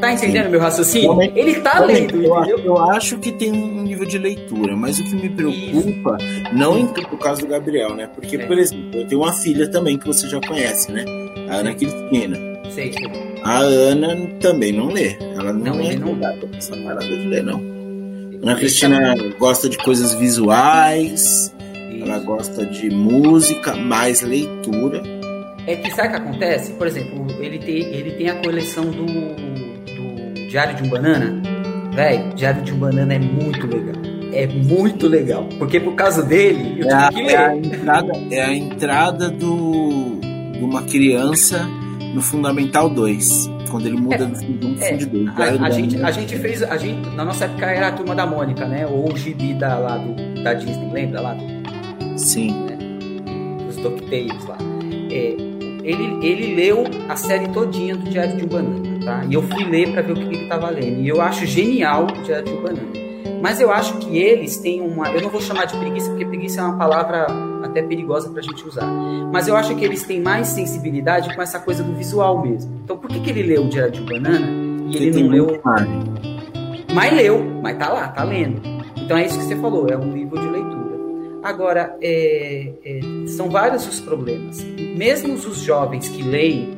Tá 0.01 0.13
entendendo 0.13 0.45
Sim. 0.45 0.51
meu 0.53 0.61
raciocínio? 0.61 1.09
Realmente, 1.09 1.37
ele 1.37 1.61
tá 1.61 1.81
lendo, 1.81 2.23
eu, 2.23 2.59
eu, 2.61 2.79
acho 2.79 3.19
que 3.19 3.33
tem 3.33 3.51
um 3.51 3.83
nível 3.83 4.07
de 4.07 4.17
leitura, 4.17 4.77
mas 4.77 4.97
o 5.01 5.03
que 5.03 5.17
me 5.17 5.29
preocupa, 5.29 6.19
Isso. 6.21 6.55
não 6.55 6.79
em, 6.79 6.87
por 6.87 7.19
causa 7.19 7.41
do 7.41 7.49
Gabriel, 7.49 7.97
né? 7.97 8.07
Porque, 8.15 8.37
é. 8.37 8.47
por 8.47 8.57
exemplo, 8.57 9.01
eu 9.01 9.09
tenho 9.09 9.23
uma 9.23 9.33
filha 9.33 9.69
também 9.69 9.99
que 9.99 10.07
você 10.07 10.29
já 10.29 10.41
conhece, 10.41 10.93
né? 10.93 11.05
A 11.51 11.57
Ana 11.57 11.75
Cristina. 11.75 12.39
Sei. 12.71 12.95
A 13.43 13.59
Ana 13.59 14.17
também 14.39 14.71
não 14.71 14.87
lê. 14.87 15.17
Ela 15.35 15.53
não, 15.53 15.75
não 15.75 15.83
lê 15.83 15.97
não 15.97 16.17
dá 16.17 16.33
essa 16.57 16.77
parada 16.77 17.05
de 17.05 17.27
ler, 17.27 17.43
não. 17.43 17.61
Ana 18.41 18.55
Cristina 18.55 19.17
gosta 19.37 19.69
de 19.69 19.79
coisas 19.79 20.15
visuais, 20.15 21.53
Isso. 21.93 22.05
ela 22.05 22.21
gosta 22.21 22.65
de 22.65 22.89
música, 22.89 23.75
mais 23.75 24.23
leitura 24.23 25.18
é 25.69 25.77
que 25.77 25.91
sabe 25.91 26.09
o 26.09 26.11
que 26.13 26.17
acontece? 26.17 26.73
Por 26.73 26.87
exemplo, 26.87 27.27
ele 27.39 27.59
tem, 27.59 27.77
ele 27.95 28.13
tem 28.13 28.31
a 28.31 28.37
coleção 28.37 28.85
do, 28.87 29.05
do 29.05 30.49
Diário 30.49 30.75
de 30.75 30.83
um 30.83 30.89
Banana. 30.89 31.43
Velho, 31.95 32.35
Diário 32.35 32.63
de 32.63 32.73
um 32.73 32.79
Banana 32.79 33.15
é 33.15 33.19
muito 33.19 33.67
legal. 33.67 34.03
É 34.33 34.47
muito 34.47 35.07
legal. 35.07 35.47
Porque 35.59 35.79
por 35.79 35.95
causa 35.95 36.23
dele, 36.23 36.81
eu 36.81 36.89
é 36.89 36.89
tive 36.89 36.95
a, 36.95 37.09
que 37.11 37.23
ler. 37.23 37.33
É 37.33 37.37
a 37.37 37.57
entrada, 37.57 38.13
é 38.31 38.41
a 38.41 38.55
entrada 38.55 39.31
do, 39.31 40.19
de 40.53 40.65
uma 40.65 40.85
criança 40.85 41.69
no 42.15 42.23
Fundamental 42.23 42.89
2 42.89 43.51
quando 43.71 43.85
ele 43.85 43.99
muda 43.99 44.15
é, 44.15 44.27
do 44.27 44.69
um 44.69 44.77
é, 44.81 44.93
de 44.97 45.05
dois. 45.05 45.29
A, 45.39 45.67
a, 45.67 45.71
gente, 45.71 46.03
a 46.03 46.11
gente 46.11 46.39
fez, 46.39 46.63
a 46.63 46.79
gente, 46.79 47.11
na 47.11 47.27
nossa 47.27 47.45
época 47.45 47.67
era 47.67 47.89
a 47.89 47.93
turma 47.93 48.15
da 48.15 48.25
Mônica, 48.25 48.67
né? 48.67 48.87
Ou 48.87 49.13
o 49.13 49.17
gibi 49.19 49.53
da, 49.53 49.77
lá 49.77 49.99
do, 49.99 50.43
da 50.43 50.55
Disney, 50.55 50.91
lembra 50.91 51.21
lá? 51.21 51.35
Do, 51.35 52.19
Sim. 52.19 52.53
Né? 52.65 52.79
Os 53.69 53.77
DuckTales 53.77 54.47
lá. 54.47 54.57
É, 55.11 55.48
ele, 55.89 56.19
ele 56.27 56.55
leu 56.55 56.85
a 57.09 57.17
série 57.17 57.49
todinha 57.49 57.97
do 57.97 58.11
Diário 58.11 58.37
de 58.37 58.45
um 58.45 58.49
Banana, 58.49 59.05
tá? 59.05 59.25
E 59.27 59.33
eu 59.33 59.43
fui 59.43 59.65
ler 59.65 59.91
para 59.91 60.03
ver 60.03 60.13
o 60.13 60.15
que 60.17 60.23
ele 60.23 60.43
estava 60.43 60.69
lendo. 60.69 61.01
E 61.01 61.09
eu 61.09 61.21
acho 61.23 61.47
genial 61.47 62.05
o 62.05 62.23
Diário 62.23 62.45
de 62.45 62.53
um 62.53 62.63
Banana. 62.63 62.99
Mas 63.41 63.59
eu 63.61 63.71
acho 63.73 63.97
que 63.99 64.19
eles 64.19 64.59
têm 64.59 64.83
uma. 64.83 65.09
Eu 65.11 65.23
não 65.23 65.31
vou 65.31 65.41
chamar 65.41 65.65
de 65.65 65.77
preguiça, 65.79 66.11
porque 66.11 66.27
preguiça 66.27 66.61
é 66.61 66.65
uma 66.65 66.77
palavra 66.77 67.27
até 67.63 67.81
perigosa 67.81 68.29
para 68.29 68.41
a 68.41 68.43
gente 68.43 68.67
usar. 68.67 68.87
Mas 69.33 69.49
eu 69.49 69.57
acho 69.57 69.75
que 69.77 69.85
eles 69.85 70.03
têm 70.03 70.21
mais 70.21 70.49
sensibilidade 70.49 71.35
com 71.35 71.41
essa 71.41 71.59
coisa 71.59 71.83
do 71.83 71.95
visual 71.95 72.43
mesmo. 72.43 72.81
Então 72.85 72.99
por 72.99 73.09
que, 73.09 73.21
que 73.21 73.31
ele 73.31 73.45
leu 73.45 73.65
o 73.65 73.69
Diário 73.69 73.93
de 73.93 74.03
um 74.03 74.05
Banana 74.05 74.47
e 74.91 74.97
ele 74.97 75.23
não 75.23 75.31
leu. 75.31 75.61
Mas 76.93 77.13
leu, 77.15 77.61
mas 77.63 77.79
tá 77.79 77.89
lá, 77.89 78.09
tá 78.09 78.25
lendo. 78.25 78.61
Então 78.97 79.17
é 79.17 79.25
isso 79.25 79.39
que 79.39 79.45
você 79.45 79.57
falou, 79.57 79.89
é 79.89 79.97
um 79.97 80.13
livro 80.13 80.39
de 80.39 80.49
leitura. 80.49 80.78
Agora, 81.43 81.97
é, 82.03 82.73
é, 82.85 83.01
são 83.29 83.49
vários 83.49 83.87
os 83.87 84.01
problemas. 84.01 84.63
Mesmo 84.97 85.35
os 85.35 85.61
jovens 85.61 86.09
que 86.09 86.23
leem, 86.23 86.77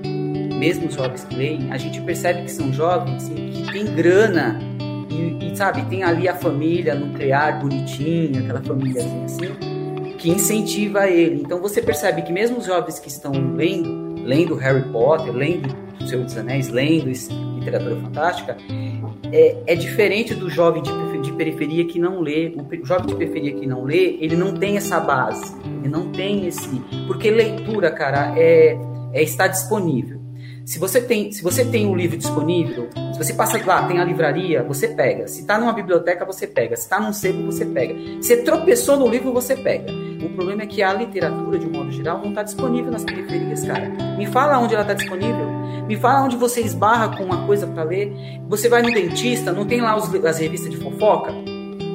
mesmo 0.59 0.89
os 0.89 0.95
jovens 0.95 1.25
que 1.25 1.35
leem, 1.35 1.73
a 1.73 1.79
gente 1.79 2.01
percebe 2.03 2.43
que 2.43 2.51
são 2.51 2.73
jovens 2.73 3.29
que 3.29 3.73
têm 3.73 3.87
grana 3.95 4.59
e, 5.11 5.51
e, 5.51 5.57
sabe, 5.57 5.83
tem 5.87 6.03
ali 6.03 6.29
a 6.29 6.35
família 6.35 6.95
nuclear 6.95 7.61
bonitinha, 7.61 8.41
aquela 8.41 8.61
família 8.61 9.03
assim, 9.25 9.55
que 10.19 10.29
incentiva 10.29 11.09
ele. 11.09 11.41
Então 11.41 11.61
você 11.61 11.81
percebe 11.81 12.23
que 12.23 12.33
mesmo 12.33 12.59
os 12.59 12.67
jovens 12.67 12.99
que 12.99 13.09
estão 13.09 13.33
lendo, 13.33 14.23
lendo 14.23 14.55
Harry 14.57 14.85
Potter, 14.91 15.33
lendo 15.33 15.75
O 15.99 16.07
Senhor 16.07 16.25
dos 16.25 16.37
Anéis, 16.37 16.69
lendo 16.69 17.11
literatura 17.59 17.97
fantástica, 17.97 18.57
é, 19.33 19.57
é 19.67 19.75
diferente 19.75 20.35
do 20.35 20.51
jovem 20.51 20.83
de, 20.83 20.91
de, 21.21 21.33
periferia 21.33 21.85
que 21.85 21.99
não 21.99 22.21
lê. 22.21 22.55
O 22.57 22.87
jovem 22.87 23.07
de 23.07 23.15
periferia 23.15 23.53
que 23.53 23.67
não 23.67 23.85
lê, 23.85 24.17
ele 24.21 24.37
não 24.37 24.55
tem 24.55 24.77
essa 24.77 25.01
base, 25.01 25.55
ele 25.65 25.89
não 25.89 26.11
tem 26.11 26.47
esse. 26.47 26.81
Porque 27.07 27.31
leitura, 27.31 27.91
cara, 27.91 28.35
é, 28.39 28.79
é 29.13 29.23
estar 29.23 29.49
disponível. 29.49 30.21
Se 30.65 30.79
você 30.79 31.01
tem, 31.01 31.33
se 31.33 31.43
você 31.43 31.65
tem 31.65 31.87
um 31.87 31.97
livro 31.97 32.17
disponível, 32.17 32.89
se 33.13 33.19
você 33.19 33.35
passa 33.35 33.61
lá, 33.67 33.89
tem 33.89 33.99
a 33.99 34.05
livraria, 34.05 34.63
você 34.63 34.87
pega. 34.87 35.27
Se 35.27 35.41
está 35.41 35.59
numa 35.59 35.73
biblioteca, 35.73 36.25
você 36.25 36.47
pega. 36.47 36.77
Se 36.77 36.83
está 36.83 37.01
num 37.01 37.13
sebo, 37.13 37.47
você 37.47 37.65
pega. 37.65 37.95
Se 38.23 38.37
tropeçou 38.45 38.97
no 38.97 39.09
livro, 39.09 39.33
você 39.33 39.57
pega. 39.57 39.91
O 40.25 40.29
problema 40.31 40.63
é 40.63 40.67
que 40.67 40.81
a 40.81 40.93
literatura, 40.93 41.59
de 41.59 41.67
um 41.67 41.71
modo 41.71 41.91
geral, 41.91 42.19
não 42.19 42.29
está 42.29 42.45
disponível 42.45 42.93
nas 42.93 43.03
periferias, 43.03 43.65
cara. 43.65 43.89
Me 44.17 44.27
fala 44.27 44.59
onde 44.59 44.75
ela 44.75 44.83
está 44.83 44.95
disponível. 44.95 45.60
Me 45.91 45.97
fala 45.97 46.23
onde 46.23 46.37
você 46.37 46.61
esbarra 46.61 47.17
com 47.17 47.25
uma 47.25 47.45
coisa 47.49 47.67
para 47.67 47.83
ler. 47.83 48.13
Você 48.49 48.69
vai 48.69 48.81
no 48.81 48.95
dentista, 48.95 49.51
não 49.51 49.67
tem 49.67 49.81
lá 49.81 49.97
os, 49.97 50.15
as 50.25 50.39
revistas 50.39 50.71
de 50.71 50.77
fofoca? 50.77 51.35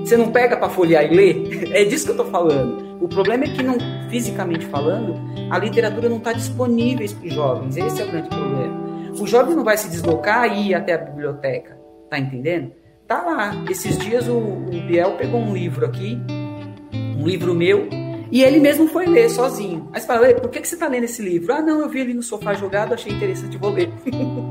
Você 0.04 0.18
não 0.18 0.34
pega 0.34 0.58
para 0.58 0.68
folhear 0.68 1.06
e 1.06 1.16
ler? 1.16 1.72
É 1.72 1.86
disso 1.86 2.08
que 2.08 2.12
eu 2.12 2.18
tô 2.18 2.26
falando. 2.26 3.02
O 3.02 3.08
problema 3.08 3.46
é 3.46 3.48
que, 3.48 3.64
não, 3.64 3.78
fisicamente 4.10 4.66
falando, 4.66 5.16
a 5.50 5.58
literatura 5.58 6.10
não 6.10 6.18
está 6.18 6.34
disponível 6.34 7.08
para 7.08 7.26
os 7.26 7.34
jovens. 7.34 7.78
Esse 7.78 8.02
é 8.02 8.06
o 8.06 8.12
grande 8.12 8.28
problema. 8.28 9.14
O 9.18 9.26
jovem 9.26 9.56
não 9.56 9.64
vai 9.64 9.78
se 9.78 9.88
deslocar 9.88 10.46
e 10.46 10.72
ir 10.72 10.76
até 10.76 10.96
a 10.96 10.98
biblioteca. 10.98 11.78
Tá 12.10 12.20
entendendo? 12.20 12.74
Tá 13.08 13.22
lá. 13.22 13.64
Esses 13.70 13.98
dias 13.98 14.28
o, 14.28 14.38
o 14.38 14.88
Biel 14.88 15.14
pegou 15.14 15.40
um 15.40 15.54
livro 15.54 15.86
aqui, 15.86 16.20
um 17.18 17.26
livro 17.26 17.56
meu, 17.56 17.88
e 18.32 18.44
ele 18.44 18.60
mesmo 18.60 18.88
foi 18.88 19.06
ler 19.06 19.30
sozinho. 19.30 19.90
Aí 19.94 20.02
você 20.02 20.08
fala, 20.08 20.34
por 20.36 20.50
que, 20.50 20.62
que 20.62 20.68
você 20.68 20.76
está 20.76 20.88
lendo 20.88 21.04
esse 21.04 21.22
livro? 21.22 21.54
Ah, 21.54 21.62
não, 21.62 21.82
eu 21.82 21.90
vi 21.90 22.00
ele 22.00 22.14
no 22.14 22.24
sofá 22.24 22.54
jogado, 22.54 22.94
achei 22.94 23.12
interessante, 23.12 23.58
vou 23.58 23.72
ler. 23.72 23.92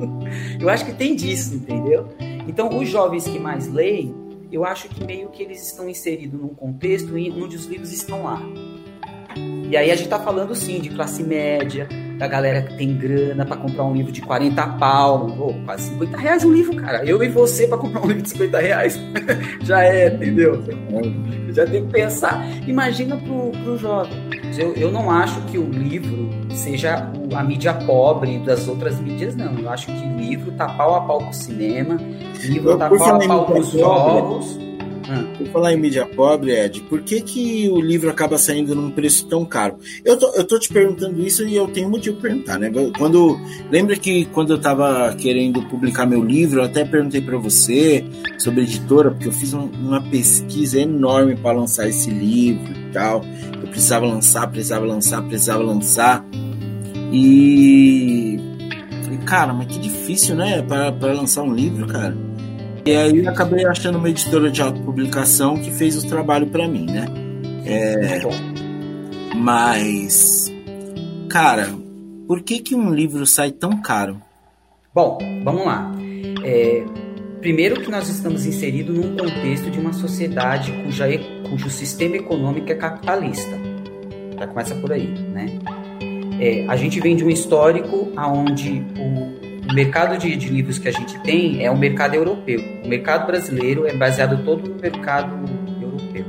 eu 0.60 0.68
acho 0.68 0.84
que 0.86 0.94
tem 0.94 1.14
disso, 1.14 1.54
entendeu? 1.54 2.08
Então, 2.46 2.76
os 2.78 2.88
jovens 2.88 3.26
que 3.26 3.38
mais 3.38 3.68
leem, 3.68 4.14
eu 4.52 4.64
acho 4.64 4.88
que 4.88 5.04
meio 5.04 5.28
que 5.30 5.42
eles 5.42 5.62
estão 5.62 5.88
inseridos 5.88 6.40
num 6.40 6.48
contexto 6.48 7.14
onde 7.14 7.56
os 7.56 7.66
livros 7.66 7.92
estão 7.92 8.24
lá. 8.24 8.40
E 9.74 9.76
aí 9.76 9.90
a 9.90 9.96
gente 9.96 10.08
tá 10.08 10.20
falando 10.20 10.54
sim 10.54 10.78
de 10.78 10.88
classe 10.88 11.20
média, 11.20 11.88
da 12.16 12.28
galera 12.28 12.62
que 12.62 12.76
tem 12.76 12.96
grana 12.96 13.44
para 13.44 13.56
comprar 13.56 13.82
um 13.82 13.92
livro 13.92 14.12
de 14.12 14.22
40 14.22 14.64
pau, 14.78 15.36
oh, 15.36 15.64
quase 15.64 15.88
50 15.88 16.16
reais 16.16 16.44
um 16.44 16.52
livro, 16.52 16.76
cara. 16.76 17.04
Eu 17.04 17.20
e 17.24 17.28
você 17.28 17.66
para 17.66 17.76
comprar 17.78 18.00
um 18.02 18.06
livro 18.06 18.22
de 18.22 18.28
50 18.28 18.60
reais 18.60 19.00
já 19.62 19.82
é, 19.82 20.14
entendeu? 20.14 20.62
Já 21.48 21.66
tem 21.66 21.84
que 21.84 21.92
pensar. 21.92 22.46
Imagina 22.68 23.16
pro, 23.16 23.50
pro 23.64 23.76
jovem. 23.76 24.12
Eu, 24.56 24.74
eu 24.74 24.92
não 24.92 25.10
acho 25.10 25.40
que 25.46 25.58
o 25.58 25.68
livro 25.68 26.30
seja 26.54 27.10
a 27.34 27.42
mídia 27.42 27.74
pobre 27.74 28.38
das 28.38 28.68
outras 28.68 29.00
mídias, 29.00 29.34
não. 29.34 29.58
Eu 29.58 29.68
acho 29.68 29.86
que 29.86 30.06
o 30.06 30.16
livro 30.16 30.52
tá 30.52 30.68
pau 30.68 30.94
a 30.94 31.00
pau 31.00 31.18
com 31.18 31.30
o 31.30 31.34
cinema, 31.34 31.96
livro 32.44 32.78
tá 32.78 32.88
pau 32.88 33.16
a 33.16 33.26
pau 33.26 33.46
com 33.46 33.58
os 33.58 33.72
jogos. 33.72 34.56
Hum. 35.08 35.34
Por 35.36 35.46
falar 35.48 35.72
em 35.72 35.76
mídia 35.76 36.06
pobre, 36.06 36.52
Ed, 36.52 36.80
por 36.82 37.02
que, 37.02 37.20
que 37.20 37.68
o 37.68 37.80
livro 37.80 38.08
acaba 38.08 38.38
saindo 38.38 38.74
num 38.74 38.90
preço 38.90 39.26
tão 39.26 39.44
caro? 39.44 39.76
Eu 40.04 40.16
tô, 40.16 40.32
eu 40.34 40.44
tô 40.44 40.58
te 40.58 40.72
perguntando 40.72 41.20
isso 41.20 41.46
e 41.46 41.54
eu 41.54 41.68
tenho 41.68 41.90
motivo 41.90 42.16
para 42.16 42.30
perguntar, 42.30 42.58
né? 42.58 42.70
Quando, 42.96 43.38
lembra 43.70 43.96
que 43.96 44.24
quando 44.26 44.50
eu 44.50 44.56
estava 44.56 45.14
querendo 45.14 45.62
publicar 45.62 46.06
meu 46.06 46.24
livro, 46.24 46.60
eu 46.60 46.64
até 46.64 46.84
perguntei 46.84 47.20
para 47.20 47.36
você 47.36 48.04
sobre 48.38 48.62
editora, 48.62 49.10
porque 49.10 49.28
eu 49.28 49.32
fiz 49.32 49.52
um, 49.52 49.66
uma 49.66 50.00
pesquisa 50.00 50.80
enorme 50.80 51.36
para 51.36 51.58
lançar 51.58 51.86
esse 51.88 52.10
livro 52.10 52.72
e 52.72 52.92
tal. 52.92 53.22
Eu 53.62 53.68
precisava 53.68 54.06
lançar, 54.06 54.46
precisava 54.50 54.86
lançar, 54.86 55.22
precisava 55.22 55.62
lançar. 55.62 56.24
E. 57.12 58.38
Cara, 59.26 59.54
mas 59.54 59.68
que 59.68 59.78
difícil, 59.78 60.34
né? 60.34 60.62
Para 60.62 61.12
lançar 61.12 61.42
um 61.42 61.54
livro, 61.54 61.86
cara. 61.86 62.23
E 62.86 62.94
aí 62.94 63.24
eu 63.24 63.30
acabei 63.30 63.64
achando 63.64 63.96
uma 63.96 64.10
editora 64.10 64.50
de 64.50 64.60
autopublicação 64.60 65.56
que 65.56 65.70
fez 65.70 65.96
o 65.96 66.06
trabalho 66.06 66.46
para 66.48 66.68
mim, 66.68 66.84
né? 66.84 67.06
É, 67.64 68.20
mas, 69.34 70.52
cara, 71.30 71.68
por 72.28 72.42
que, 72.42 72.58
que 72.58 72.74
um 72.74 72.92
livro 72.92 73.24
sai 73.24 73.50
tão 73.50 73.80
caro? 73.80 74.20
Bom, 74.94 75.18
vamos 75.42 75.64
lá. 75.64 75.92
É, 76.44 76.84
primeiro 77.40 77.80
que 77.80 77.90
nós 77.90 78.08
estamos 78.10 78.44
inseridos 78.44 78.94
num 78.94 79.16
contexto 79.16 79.70
de 79.70 79.80
uma 79.80 79.94
sociedade 79.94 80.70
cuja, 80.84 81.06
cujo 81.48 81.70
sistema 81.70 82.16
econômico 82.16 82.70
é 82.70 82.74
capitalista. 82.74 83.58
Já 84.38 84.46
começa 84.46 84.74
por 84.74 84.92
aí, 84.92 85.08
né? 85.08 85.46
É, 86.38 86.66
a 86.68 86.76
gente 86.76 87.00
vem 87.00 87.16
de 87.16 87.24
um 87.24 87.30
histórico 87.30 88.12
onde 88.16 88.84
o 88.98 89.33
o 89.74 89.76
mercado 89.76 90.16
de, 90.16 90.36
de, 90.36 90.48
livros 90.48 90.78
que 90.78 90.86
a 90.86 90.92
gente 90.92 91.18
tem 91.22 91.64
é 91.64 91.68
o 91.68 91.76
mercado 91.76 92.14
europeu. 92.14 92.60
O 92.84 92.88
mercado 92.88 93.26
brasileiro 93.26 93.84
é 93.84 93.92
baseado 93.92 94.44
todo 94.44 94.70
no 94.70 94.80
mercado 94.80 95.34
europeu. 95.82 96.24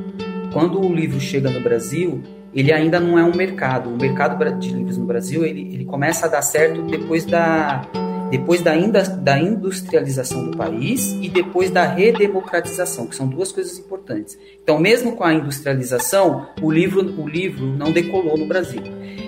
Quando 0.51 0.83
o 0.83 0.91
livro 0.91 1.19
chega 1.19 1.47
no 1.51 1.61
Brasil, 1.61 2.23
ele 2.51 2.73
ainda 2.73 2.99
não 2.99 3.19
é 3.19 3.23
um 3.23 3.35
mercado. 3.35 3.91
O 3.91 3.97
mercado 3.97 4.43
de 4.57 4.73
livros 4.73 4.97
no 4.97 5.05
Brasil 5.05 5.45
ele, 5.45 5.61
ele 5.71 5.85
começa 5.85 6.25
a 6.25 6.29
dar 6.29 6.41
certo 6.41 6.81
depois 6.87 7.23
da 7.23 7.83
depois 8.29 8.61
da, 8.61 8.73
da 8.75 9.39
industrialização 9.39 10.49
do 10.49 10.57
país 10.57 11.15
e 11.21 11.29
depois 11.29 11.69
da 11.69 11.85
redemocratização, 11.85 13.07
que 13.07 13.15
são 13.15 13.27
duas 13.27 13.51
coisas 13.51 13.77
importantes. 13.77 14.37
Então, 14.61 14.79
mesmo 14.79 15.15
com 15.15 15.23
a 15.23 15.33
industrialização, 15.33 16.47
o 16.61 16.71
livro, 16.71 17.01
o 17.21 17.27
livro 17.27 17.65
não 17.65 17.91
decolou 17.91 18.37
no 18.37 18.47
Brasil. 18.47 18.81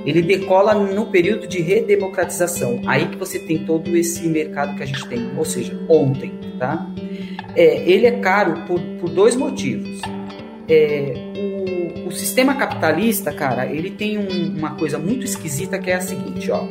Ele 0.05 0.21
decola 0.21 0.73
no 0.73 1.07
período 1.07 1.47
de 1.47 1.61
redemocratização. 1.61 2.81
Aí 2.87 3.07
que 3.07 3.17
você 3.17 3.39
tem 3.39 3.65
todo 3.65 3.95
esse 3.95 4.27
mercado 4.27 4.75
que 4.75 4.83
a 4.83 4.85
gente 4.85 5.07
tem, 5.07 5.37
ou 5.37 5.45
seja, 5.45 5.77
ontem, 5.87 6.31
tá? 6.57 6.89
É, 7.55 7.89
ele 7.89 8.05
é 8.05 8.19
caro 8.19 8.65
por, 8.65 8.79
por 8.99 9.09
dois 9.09 9.35
motivos. 9.35 10.01
É, 10.69 11.13
o, 12.05 12.07
o, 12.07 12.11
sistema 12.11 12.55
capitalista, 12.55 13.31
cara, 13.31 13.65
ele 13.65 13.89
tem 13.89 14.17
um, 14.17 14.57
uma 14.57 14.75
coisa 14.75 14.97
muito 14.97 15.25
esquisita 15.25 15.79
que 15.79 15.89
é 15.89 15.95
a 15.95 16.01
seguinte, 16.01 16.51
ó 16.51 16.67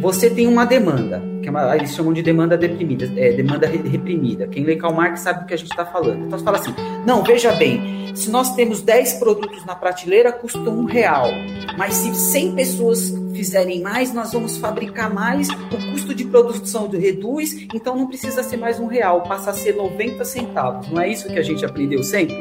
você 0.00 0.30
tem 0.30 0.46
uma 0.46 0.64
demanda, 0.64 1.22
que 1.42 1.48
é 1.48 1.50
uma, 1.50 1.76
eles 1.76 1.94
chamam 1.94 2.12
de 2.12 2.22
demanda 2.22 2.56
deprimida, 2.56 3.10
é, 3.16 3.32
demanda 3.32 3.66
reprimida. 3.66 4.46
Quem 4.46 4.64
lê 4.64 4.76
Karl 4.76 4.94
Marx 4.94 5.20
sabe 5.20 5.40
do 5.40 5.46
que 5.46 5.54
a 5.54 5.56
gente 5.56 5.70
está 5.70 5.84
falando. 5.84 6.26
Então 6.26 6.38
você 6.38 6.44
fala 6.44 6.58
assim: 6.58 6.74
não, 7.06 7.22
veja 7.22 7.52
bem, 7.52 8.14
se 8.14 8.30
nós 8.30 8.54
temos 8.54 8.80
10 8.80 9.14
produtos 9.14 9.64
na 9.64 9.74
prateleira, 9.74 10.32
custa 10.32 10.58
um 10.58 10.84
real. 10.84 11.28
Mas 11.76 11.94
se 11.94 12.14
100 12.14 12.54
pessoas 12.54 13.14
fizerem 13.34 13.82
mais, 13.82 14.12
nós 14.12 14.32
vamos 14.32 14.56
fabricar 14.56 15.12
mais, 15.12 15.48
o 15.50 15.92
custo 15.92 16.14
de 16.14 16.24
produção 16.24 16.88
reduz, 16.88 17.66
então 17.74 17.94
não 17.94 18.06
precisa 18.06 18.42
ser 18.42 18.56
mais 18.56 18.80
um 18.80 18.86
real, 18.86 19.22
passa 19.22 19.50
a 19.50 19.52
ser 19.52 19.76
90 19.76 20.24
centavos. 20.24 20.88
Não 20.88 21.00
é 21.00 21.08
isso 21.08 21.28
que 21.28 21.38
a 21.38 21.42
gente 21.42 21.64
aprendeu 21.64 22.02
sempre? 22.02 22.34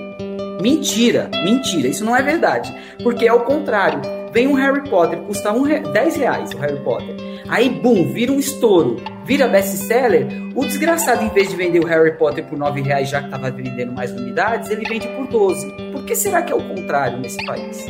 Mentira, 0.61 1.29
mentira, 1.43 1.87
isso 1.87 2.05
não 2.05 2.15
é 2.15 2.21
verdade. 2.21 2.73
Porque 3.03 3.27
é 3.27 3.33
o 3.33 3.41
contrário. 3.41 4.01
Vem 4.31 4.47
um 4.47 4.53
Harry 4.53 4.89
Potter, 4.89 5.19
custa 5.19 5.51
um 5.53 5.61
re... 5.61 5.79
10 5.79 6.15
reais 6.17 6.51
o 6.51 6.57
Harry 6.57 6.79
Potter. 6.81 7.15
Aí, 7.47 7.69
boom, 7.69 8.11
vira 8.11 8.31
um 8.31 8.39
estouro, 8.39 8.97
vira 9.23 9.47
best-seller. 9.47 10.27
O 10.55 10.65
desgraçado, 10.65 11.23
em 11.23 11.29
vez 11.29 11.49
de 11.49 11.55
vender 11.55 11.79
o 11.79 11.85
Harry 11.85 12.17
Potter 12.17 12.43
por 12.43 12.57
9 12.57 12.81
reais, 12.81 13.09
já 13.09 13.19
que 13.19 13.25
estava 13.25 13.51
vendendo 13.51 13.93
mais 13.93 14.11
unidades, 14.11 14.69
ele 14.69 14.83
vende 14.87 15.07
por 15.09 15.27
12. 15.27 15.71
Por 15.91 16.03
que 16.03 16.15
será 16.15 16.41
que 16.41 16.51
é 16.51 16.55
o 16.55 16.67
contrário 16.67 17.19
nesse 17.19 17.45
país? 17.45 17.85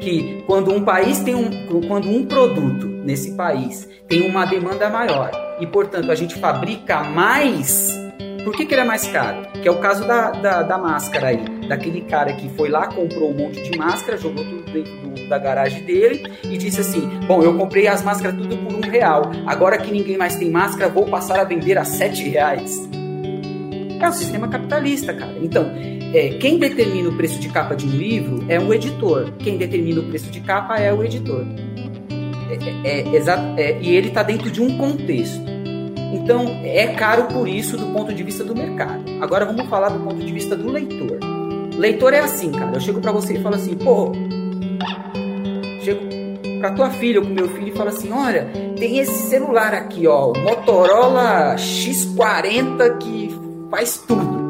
Que 0.00 0.42
quando 0.46 0.72
um 0.72 0.82
país 0.82 1.20
tem 1.20 1.34
um, 1.34 1.50
quando 1.86 2.08
um 2.08 2.26
produto 2.26 2.86
nesse 2.86 3.36
país 3.36 3.88
tem 4.08 4.28
uma 4.28 4.44
demanda 4.44 4.88
maior 4.88 5.30
e, 5.60 5.66
portanto, 5.66 6.10
a 6.10 6.14
gente 6.14 6.34
fabrica 6.36 7.04
mais 7.04 8.01
por 8.44 8.54
que, 8.54 8.66
que 8.66 8.74
ele 8.74 8.82
é 8.82 8.84
mais 8.84 9.06
caro? 9.08 9.46
Que 9.52 9.68
é 9.68 9.70
o 9.70 9.78
caso 9.78 10.06
da, 10.06 10.30
da, 10.30 10.62
da, 10.62 10.78
máscara 10.78 11.28
aí. 11.28 11.44
Daquele 11.68 12.00
cara 12.02 12.32
que 12.32 12.48
foi 12.50 12.68
lá, 12.68 12.86
comprou 12.88 13.30
um 13.30 13.34
monte 13.34 13.62
de 13.62 13.78
máscara, 13.78 14.18
jogou 14.18 14.44
tudo 14.44 14.72
dentro 14.72 14.92
do, 14.92 15.28
da 15.28 15.38
garagem 15.38 15.84
dele 15.84 16.32
e 16.44 16.58
disse 16.58 16.80
assim: 16.80 17.08
Bom, 17.26 17.42
eu 17.42 17.56
comprei 17.56 17.86
as 17.86 18.02
máscaras 18.02 18.36
tudo 18.36 18.56
por 18.56 18.74
um 18.74 18.80
real. 18.80 19.30
Agora 19.46 19.78
que 19.78 19.92
ninguém 19.92 20.16
mais 20.16 20.36
tem 20.36 20.50
máscara, 20.50 20.90
vou 20.90 21.06
passar 21.06 21.38
a 21.38 21.44
vender 21.44 21.78
a 21.78 21.84
sete 21.84 22.28
reais. 22.28 22.88
É 24.00 24.08
o 24.08 24.12
sistema 24.12 24.48
capitalista, 24.48 25.14
cara. 25.14 25.36
Então, 25.40 25.70
é, 26.12 26.30
quem 26.40 26.58
determina 26.58 27.08
o 27.08 27.16
preço 27.16 27.38
de 27.38 27.48
capa 27.48 27.76
de 27.76 27.86
um 27.86 27.90
livro 27.90 28.44
é 28.48 28.58
o 28.58 28.74
editor. 28.74 29.32
Quem 29.38 29.56
determina 29.56 30.00
o 30.00 30.04
preço 30.04 30.28
de 30.30 30.40
capa 30.40 30.76
é 30.76 30.92
o 30.92 31.04
editor. 31.04 31.46
É, 32.50 32.88
é, 32.88 33.16
é, 33.16 33.62
é 33.62 33.78
e 33.80 33.94
ele 33.94 34.08
está 34.08 34.24
dentro 34.24 34.50
de 34.50 34.60
um 34.60 34.76
contexto. 34.76 35.61
Então, 36.12 36.46
é 36.62 36.88
caro 36.94 37.24
por 37.24 37.48
isso 37.48 37.76
do 37.76 37.86
ponto 37.86 38.12
de 38.12 38.22
vista 38.22 38.44
do 38.44 38.54
mercado. 38.54 39.02
Agora 39.20 39.44
vamos 39.44 39.68
falar 39.68 39.88
do 39.88 40.00
ponto 40.00 40.24
de 40.24 40.32
vista 40.32 40.54
do 40.54 40.70
leitor. 40.70 41.18
Leitor 41.76 42.12
é 42.12 42.20
assim, 42.20 42.52
cara. 42.52 42.74
Eu 42.74 42.80
chego 42.80 43.00
para 43.00 43.12
você 43.12 43.34
e 43.34 43.42
falo 43.42 43.56
assim, 43.56 43.74
pô, 43.76 44.12
chego 45.82 46.00
para 46.60 46.70
tua 46.72 46.90
filha 46.90 47.18
ou 47.18 47.26
pro 47.26 47.34
meu 47.34 47.48
filho 47.48 47.68
e 47.68 47.72
falo 47.72 47.88
assim, 47.88 48.12
olha, 48.12 48.48
tem 48.78 48.98
esse 48.98 49.30
celular 49.30 49.74
aqui, 49.74 50.06
ó, 50.06 50.32
Motorola 50.38 51.56
X40 51.56 52.98
que 52.98 53.34
faz 53.70 53.98
tudo. 54.06 54.42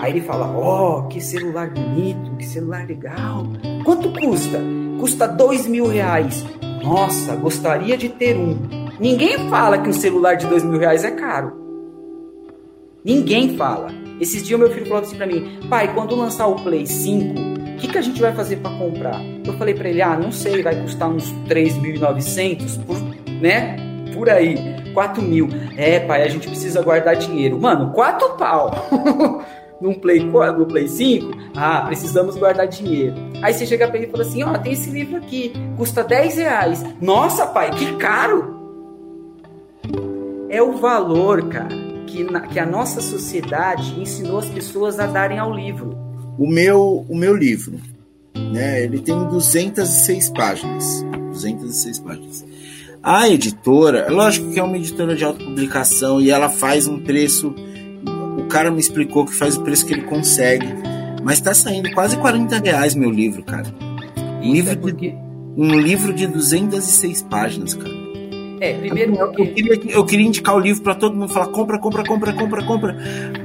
Aí 0.00 0.12
ele 0.12 0.22
fala: 0.22 0.50
Ó, 0.56 0.98
oh, 0.98 1.02
que 1.08 1.20
celular 1.20 1.70
bonito, 1.70 2.36
que 2.36 2.46
celular 2.46 2.86
legal. 2.86 3.46
Quanto 3.84 4.10
custa? 4.12 4.58
Custa 4.98 5.28
dois 5.28 5.66
mil 5.66 5.86
reais. 5.86 6.44
Nossa, 6.82 7.36
gostaria 7.36 7.96
de 7.96 8.08
ter 8.08 8.36
um. 8.36 8.79
Ninguém 9.00 9.48
fala 9.48 9.78
que 9.78 9.88
um 9.88 9.94
celular 9.94 10.34
de 10.34 10.46
dois 10.46 10.62
mil 10.62 10.78
reais 10.78 11.04
é 11.04 11.10
caro. 11.12 11.52
Ninguém 13.02 13.56
fala. 13.56 13.88
Esses 14.20 14.42
dias 14.42 14.60
meu 14.60 14.70
filho 14.70 14.84
falou 14.84 15.02
assim 15.02 15.16
pra 15.16 15.26
mim: 15.26 15.58
Pai, 15.70 15.94
quando 15.94 16.14
lançar 16.14 16.46
o 16.46 16.56
Play 16.56 16.86
5, 16.86 17.40
o 17.40 17.76
que, 17.78 17.88
que 17.88 17.96
a 17.96 18.02
gente 18.02 18.20
vai 18.20 18.34
fazer 18.34 18.56
para 18.56 18.76
comprar? 18.76 19.18
Eu 19.46 19.54
falei 19.54 19.74
para 19.74 19.88
ele: 19.88 20.02
Ah, 20.02 20.18
não 20.18 20.30
sei, 20.30 20.62
vai 20.62 20.78
custar 20.82 21.08
uns 21.08 21.32
3.900 21.48 22.84
por, 22.84 22.98
né? 23.40 23.76
Por 24.12 24.28
aí, 24.28 24.58
4 24.92 25.22
mil. 25.22 25.48
É, 25.78 26.00
pai, 26.00 26.22
a 26.22 26.28
gente 26.28 26.46
precisa 26.46 26.82
guardar 26.82 27.16
dinheiro. 27.16 27.58
Mano, 27.58 27.92
4 27.94 28.36
pau. 28.36 28.70
num 29.80 29.94
Play, 29.94 30.20
no 30.20 30.66
Play 30.66 30.86
5, 30.86 31.30
ah, 31.56 31.84
precisamos 31.86 32.36
guardar 32.36 32.68
dinheiro. 32.68 33.14
Aí 33.40 33.54
você 33.54 33.64
chega 33.64 33.88
para 33.88 33.96
ele 33.96 34.08
e 34.08 34.10
fala 34.10 34.24
assim: 34.24 34.42
Ó, 34.42 34.52
oh, 34.52 34.58
tem 34.58 34.74
esse 34.74 34.90
livro 34.90 35.16
aqui, 35.16 35.54
custa 35.78 36.04
10 36.04 36.36
reais. 36.36 36.84
Nossa, 37.00 37.46
pai, 37.46 37.70
que 37.70 37.96
caro! 37.96 38.59
É 40.50 40.60
o 40.60 40.76
valor, 40.76 41.48
cara, 41.48 41.74
que, 42.06 42.22
na, 42.24 42.40
que 42.40 42.58
a 42.58 42.66
nossa 42.66 43.00
sociedade 43.00 43.98
ensinou 43.98 44.38
as 44.38 44.46
pessoas 44.46 44.98
a 44.98 45.06
darem 45.06 45.38
ao 45.38 45.54
livro. 45.54 45.96
O 46.36 46.46
meu, 46.46 47.06
o 47.08 47.16
meu 47.16 47.34
livro, 47.34 47.80
né, 48.52 48.82
ele 48.84 48.98
tem 48.98 49.16
206 49.28 50.30
páginas. 50.30 51.02
206 51.30 51.98
páginas. 52.00 52.44
A 53.02 53.28
editora, 53.30 54.10
lógico 54.10 54.50
que 54.50 54.60
é 54.60 54.62
uma 54.62 54.76
editora 54.76 55.16
de 55.16 55.24
autopublicação 55.24 56.20
e 56.20 56.30
ela 56.30 56.50
faz 56.50 56.86
um 56.86 56.98
preço 56.98 57.54
cara 58.50 58.70
me 58.70 58.80
explicou 58.80 59.24
que 59.24 59.34
faz 59.34 59.56
o 59.56 59.62
preço 59.62 59.86
que 59.86 59.94
ele 59.94 60.02
consegue. 60.02 60.66
Mas 61.22 61.40
tá 61.40 61.54
saindo 61.54 61.90
quase 61.92 62.18
40 62.18 62.58
reais 62.58 62.94
meu 62.94 63.10
livro, 63.10 63.42
cara. 63.44 63.72
Um 64.42 64.52
livro, 64.52 64.72
é 64.72 64.92
de, 64.92 65.14
um 65.56 65.78
livro 65.78 66.12
de 66.12 66.26
206 66.26 67.22
páginas, 67.22 67.74
cara. 67.74 67.99
É, 68.60 68.74
primeiro 68.74 69.14
eu, 69.14 69.32
eu, 69.32 69.32
queria, 69.32 69.80
eu 69.90 70.04
queria 70.04 70.26
indicar 70.26 70.54
o 70.54 70.58
livro 70.58 70.82
para 70.82 70.94
todo 70.94 71.16
mundo 71.16 71.32
falar 71.32 71.46
compra, 71.46 71.78
compra, 71.78 72.04
compra, 72.04 72.32
compra, 72.34 72.62
compra. 72.62 72.96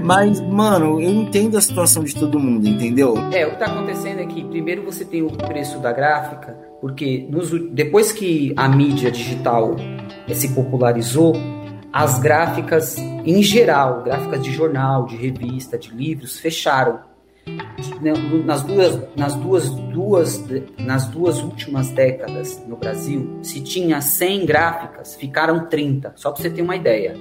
Mas, 0.03 0.41
mano, 0.41 1.01
eu 1.01 1.10
entendo 1.10 1.57
a 1.57 1.62
situação 1.62 2.03
de 2.03 2.13
todo 2.13 2.38
mundo, 2.38 2.67
entendeu? 2.67 3.15
É, 3.31 3.48
o 3.48 3.51
que 3.51 3.57
tá 3.57 3.67
acontecendo 3.67 4.19
é 4.19 4.25
que 4.25 4.43
primeiro 4.43 4.84
você 4.84 5.05
tem 5.05 5.22
o 5.22 5.29
preço 5.29 5.79
da 5.79 5.93
gráfica, 5.93 6.57
porque 6.81 7.25
nos, 7.29 7.50
depois 7.72 8.12
que 8.12 8.53
a 8.57 8.67
mídia 8.67 9.10
digital 9.10 9.77
se 10.34 10.50
popularizou, 10.50 11.34
as 11.93 12.19
gráficas 12.19 12.98
em 12.98 13.41
geral, 13.41 14.03
gráficas 14.03 14.43
de 14.43 14.51
jornal, 14.51 15.05
de 15.05 15.15
revista, 15.15 15.77
de 15.77 15.91
livros, 15.91 16.38
fecharam. 16.38 17.00
Nas 18.45 18.63
duas, 18.63 19.01
nas 19.15 19.35
duas, 19.35 19.69
duas, 19.69 20.45
nas 20.77 21.07
duas 21.07 21.41
últimas 21.41 21.89
décadas 21.89 22.63
no 22.67 22.75
Brasil, 22.75 23.39
se 23.41 23.61
tinha 23.61 24.01
100 24.01 24.45
gráficas, 24.45 25.15
ficaram 25.15 25.67
30. 25.67 26.13
Só 26.15 26.31
para 26.31 26.41
você 26.41 26.49
ter 26.49 26.61
uma 26.61 26.75
ideia. 26.75 27.15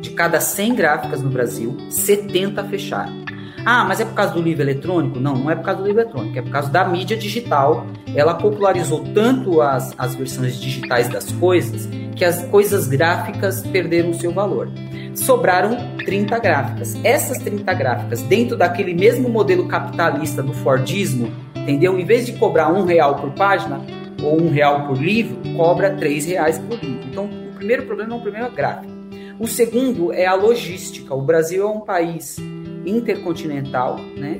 De 0.00 0.10
cada 0.10 0.40
100 0.40 0.74
gráficas 0.74 1.22
no 1.22 1.30
Brasil, 1.30 1.76
70 1.90 2.64
fecharam. 2.64 3.24
Ah, 3.64 3.84
mas 3.84 3.98
é 4.00 4.04
por 4.04 4.14
causa 4.14 4.32
do 4.32 4.40
livro 4.40 4.62
eletrônico? 4.62 5.18
Não, 5.18 5.34
não 5.34 5.50
é 5.50 5.56
por 5.56 5.64
causa 5.64 5.80
do 5.80 5.86
livro 5.86 6.02
eletrônico, 6.02 6.38
é 6.38 6.42
por 6.42 6.50
causa 6.52 6.70
da 6.70 6.84
mídia 6.84 7.16
digital. 7.16 7.84
Ela 8.14 8.34
popularizou 8.34 9.02
tanto 9.12 9.60
as, 9.60 9.92
as 9.98 10.14
versões 10.14 10.60
digitais 10.60 11.08
das 11.08 11.32
coisas 11.32 11.88
que 12.16 12.24
as 12.24 12.44
coisas 12.46 12.88
gráficas 12.88 13.60
perderam 13.60 14.14
seu 14.14 14.32
valor. 14.32 14.70
Sobraram 15.16 15.96
30 16.04 16.38
gráficas. 16.38 16.94
Essas 17.02 17.38
30 17.38 17.72
gráficas, 17.74 18.22
dentro 18.22 18.56
daquele 18.56 18.94
mesmo 18.94 19.28
modelo 19.28 19.66
capitalista 19.66 20.42
do 20.42 20.52
Fordismo, 20.52 21.32
entendeu? 21.54 21.98
Em 21.98 22.04
vez 22.04 22.26
de 22.26 22.34
cobrar 22.34 22.72
um 22.72 22.84
real 22.84 23.16
por 23.16 23.32
página 23.32 23.80
ou 24.22 24.40
um 24.40 24.50
real 24.50 24.86
por 24.86 24.96
livro, 24.96 25.36
cobra 25.56 25.90
três 25.96 26.26
reais 26.26 26.58
por 26.58 26.78
livro. 26.78 27.08
Então, 27.08 27.24
o 27.24 27.54
primeiro 27.54 27.84
problema 27.84 28.12
é 28.12 28.16
um 28.16 28.20
problema 28.20 28.48
gráfico. 28.50 28.92
O 29.38 29.46
segundo 29.46 30.12
é 30.12 30.26
a 30.26 30.34
logística. 30.34 31.14
O 31.14 31.22
Brasil 31.22 31.66
é 31.66 31.70
um 31.70 31.80
país 31.80 32.38
intercontinental, 32.84 33.98
né? 34.16 34.38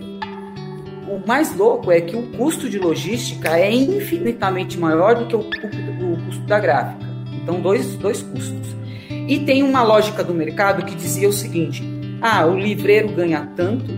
O 1.09 1.27
mais 1.27 1.55
louco 1.57 1.91
é 1.93 2.01
que 2.01 2.17
o 2.17 2.23
custo 2.33 2.69
de 2.69 2.79
logística 2.79 3.57
é 3.57 3.73
infinitamente 3.73 4.79
maior 4.79 5.15
do 5.15 5.27
que 5.27 5.37
o, 5.37 5.41
o 5.41 6.25
custo 6.25 6.45
da 6.47 6.59
gráfica. 6.59 7.07
Então, 7.43 7.61
dois, 7.61 7.95
dois 7.97 8.23
custos. 8.23 8.75
E 9.29 9.41
tem 9.41 9.63
uma 9.63 9.83
lógica 9.83 10.23
do 10.23 10.33
mercado 10.33 10.85
que 10.85 10.95
dizia 10.95 11.29
o 11.29 11.33
seguinte: 11.33 11.83
ah, 12.21 12.47
o 12.47 12.57
livreiro 12.57 13.09
ganha 13.09 13.49
tanto, 13.57 13.91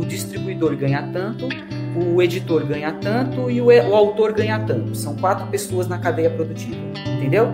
o 0.00 0.04
distribuidor 0.04 0.76
ganha 0.76 1.02
tanto, 1.12 1.48
o 1.96 2.22
editor 2.22 2.64
ganha 2.64 2.92
tanto 2.92 3.50
e 3.50 3.60
o, 3.60 3.66
o 3.66 3.94
autor 3.94 4.32
ganha 4.32 4.58
tanto. 4.60 4.94
São 4.94 5.16
quatro 5.16 5.46
pessoas 5.48 5.88
na 5.88 5.98
cadeia 5.98 6.30
produtiva, 6.30 6.76
entendeu? 7.16 7.52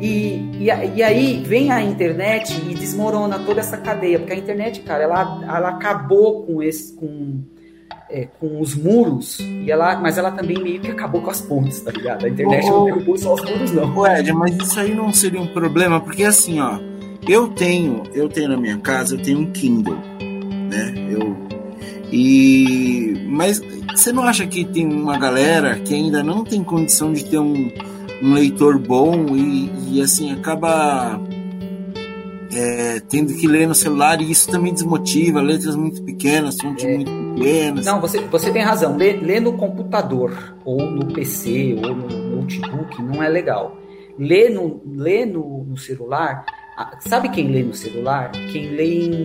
E, 0.00 0.50
e, 0.60 0.66
e, 0.94 1.02
aí 1.02 1.42
vem 1.44 1.72
a 1.72 1.82
internet 1.82 2.52
e 2.68 2.74
desmorona 2.74 3.40
toda 3.40 3.60
essa 3.60 3.76
cadeia, 3.76 4.18
porque 4.18 4.32
a 4.32 4.36
internet, 4.36 4.80
cara, 4.82 5.02
ela, 5.02 5.40
ela 5.42 5.68
acabou 5.70 6.44
com 6.44 6.62
esse, 6.62 6.94
com, 6.94 7.42
é, 8.10 8.28
com 8.38 8.60
os 8.60 8.74
muros, 8.74 9.38
e 9.40 9.70
ela, 9.70 9.98
mas 9.98 10.18
ela 10.18 10.30
também 10.30 10.62
meio 10.62 10.80
que 10.80 10.90
acabou 10.90 11.20
com 11.22 11.30
as 11.30 11.40
pontes, 11.40 11.80
tá 11.80 11.90
ligado? 11.90 12.24
A 12.24 12.28
internet 12.28 12.66
oh, 12.66 12.70
não 12.70 12.84
derrubou 12.84 13.18
só 13.18 13.34
os 13.34 13.44
muros, 13.44 13.72
não. 13.72 14.06
Ed, 14.06 14.32
mas 14.32 14.56
isso 14.56 14.80
aí 14.80 14.94
não 14.94 15.12
seria 15.12 15.40
um 15.40 15.46
problema, 15.48 16.00
porque 16.00 16.24
assim, 16.24 16.60
ó, 16.60 16.78
eu 17.28 17.48
tenho, 17.48 18.02
eu 18.14 18.28
tenho 18.28 18.48
na 18.48 18.56
minha 18.56 18.78
casa, 18.78 19.14
eu 19.14 19.22
tenho 19.22 19.40
um 19.40 19.50
Kindle, 19.50 19.98
né? 20.70 20.94
Eu 21.10 21.48
e 22.10 23.26
mas 23.26 23.60
você 23.94 24.12
não 24.12 24.22
acha 24.22 24.46
que 24.46 24.64
tem 24.64 24.86
uma 24.86 25.18
galera 25.18 25.78
que 25.78 25.94
ainda 25.94 26.22
não 26.22 26.42
tem 26.42 26.64
condição 26.64 27.12
de 27.12 27.24
ter 27.24 27.38
um 27.38 27.70
um 28.22 28.34
leitor 28.34 28.78
bom 28.78 29.36
e, 29.36 29.70
e 29.92 30.02
assim 30.02 30.32
acaba 30.32 31.20
é, 32.52 33.00
tendo 33.00 33.34
que 33.34 33.46
ler 33.46 33.66
no 33.66 33.74
celular 33.74 34.20
e 34.20 34.30
isso 34.30 34.50
também 34.50 34.72
desmotiva, 34.72 35.40
letras 35.40 35.76
muito 35.76 36.02
pequenas, 36.02 36.56
fontes 36.60 36.84
é. 36.84 36.94
muito 36.94 37.10
pequenas. 37.34 37.84
Não, 37.84 38.00
você, 38.00 38.20
você 38.20 38.50
tem 38.50 38.62
razão. 38.62 38.96
Ler, 38.96 39.22
ler 39.22 39.40
no 39.40 39.52
computador, 39.54 40.56
ou 40.64 40.80
no 40.80 41.12
PC, 41.12 41.76
ou 41.84 41.94
no 41.94 42.36
notebook, 42.36 43.02
não 43.02 43.22
é 43.22 43.28
legal. 43.28 43.76
Ler 44.18 44.50
no, 44.50 44.80
ler 44.84 45.26
no, 45.26 45.64
no 45.64 45.76
celular, 45.76 46.44
sabe 47.00 47.28
quem 47.28 47.48
lê 47.48 47.62
no 47.62 47.74
celular? 47.74 48.32
Quem 48.52 48.70
lê 48.70 49.06
em, 49.06 49.24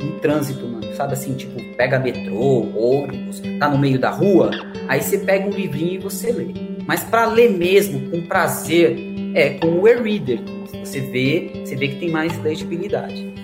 em 0.00 0.18
trânsito, 0.20 0.66
mano. 0.66 0.94
Sabe 0.94 1.14
assim, 1.14 1.34
tipo, 1.34 1.60
pega 1.76 1.98
metrô, 1.98 2.66
ônibus, 2.76 3.42
tá 3.58 3.68
no 3.68 3.78
meio 3.78 3.98
da 3.98 4.10
rua, 4.10 4.50
aí 4.88 5.02
você 5.02 5.18
pega 5.18 5.46
um 5.46 5.50
livrinho 5.50 5.94
e 5.94 5.98
você 5.98 6.30
lê. 6.30 6.69
Mas 6.86 7.04
para 7.04 7.26
ler 7.26 7.50
mesmo, 7.50 8.10
com 8.10 8.22
prazer, 8.22 8.96
é 9.34 9.50
com 9.50 9.80
o 9.80 9.88
e-reader. 9.88 10.40
Você 10.84 11.00
vê, 11.00 11.50
você 11.64 11.76
vê 11.76 11.88
que 11.88 11.96
tem 11.96 12.10
mais 12.10 12.36
legibilidade. 12.42 13.34